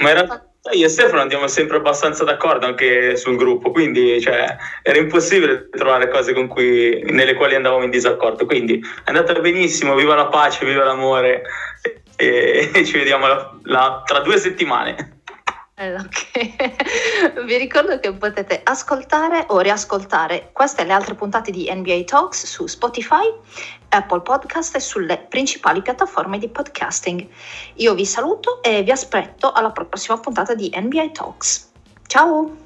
Ma 0.00 0.08
in 0.10 0.14
realtà 0.14 0.44
io 0.72 0.84
e 0.84 0.88
Stefano 0.90 1.22
andiamo 1.22 1.46
sempre 1.46 1.78
abbastanza 1.78 2.22
d'accordo 2.22 2.66
anche 2.66 3.16
sul 3.16 3.36
gruppo, 3.36 3.70
quindi 3.70 4.20
cioè, 4.20 4.56
era 4.82 4.98
impossibile 4.98 5.70
trovare 5.70 6.10
cose 6.10 6.34
cui, 6.48 7.02
nelle 7.04 7.34
quali 7.34 7.54
andavamo 7.54 7.84
in 7.84 7.90
disaccordo, 7.90 8.44
quindi 8.44 8.78
è 8.78 9.10
andata 9.10 9.32
benissimo, 9.40 9.94
viva 9.94 10.14
la 10.14 10.26
pace, 10.26 10.66
viva 10.66 10.84
l'amore 10.84 11.44
e, 12.16 12.70
e 12.74 12.84
ci 12.84 12.98
vediamo 12.98 13.26
la, 13.26 13.58
la, 13.62 14.02
tra 14.04 14.20
due 14.20 14.36
settimane. 14.36 15.19
Eh, 15.80 15.94
okay. 15.94 16.54
Vi 17.46 17.56
ricordo 17.56 17.98
che 17.98 18.12
potete 18.12 18.60
ascoltare 18.62 19.46
o 19.48 19.60
riascoltare 19.60 20.50
queste 20.52 20.82
e 20.82 20.84
le 20.84 20.92
altre 20.92 21.14
puntate 21.14 21.50
di 21.50 21.72
NBA 21.72 22.02
Talks 22.04 22.44
su 22.44 22.66
Spotify, 22.66 23.32
Apple 23.88 24.20
Podcast 24.20 24.76
e 24.76 24.80
sulle 24.80 25.16
principali 25.16 25.80
piattaforme 25.80 26.38
di 26.38 26.50
podcasting. 26.50 27.26
Io 27.76 27.94
vi 27.94 28.04
saluto 28.04 28.62
e 28.62 28.82
vi 28.82 28.90
aspetto 28.90 29.52
alla 29.52 29.70
prossima 29.70 30.18
puntata 30.18 30.54
di 30.54 30.70
NBA 30.76 31.12
Talks. 31.12 31.70
Ciao! 32.06 32.59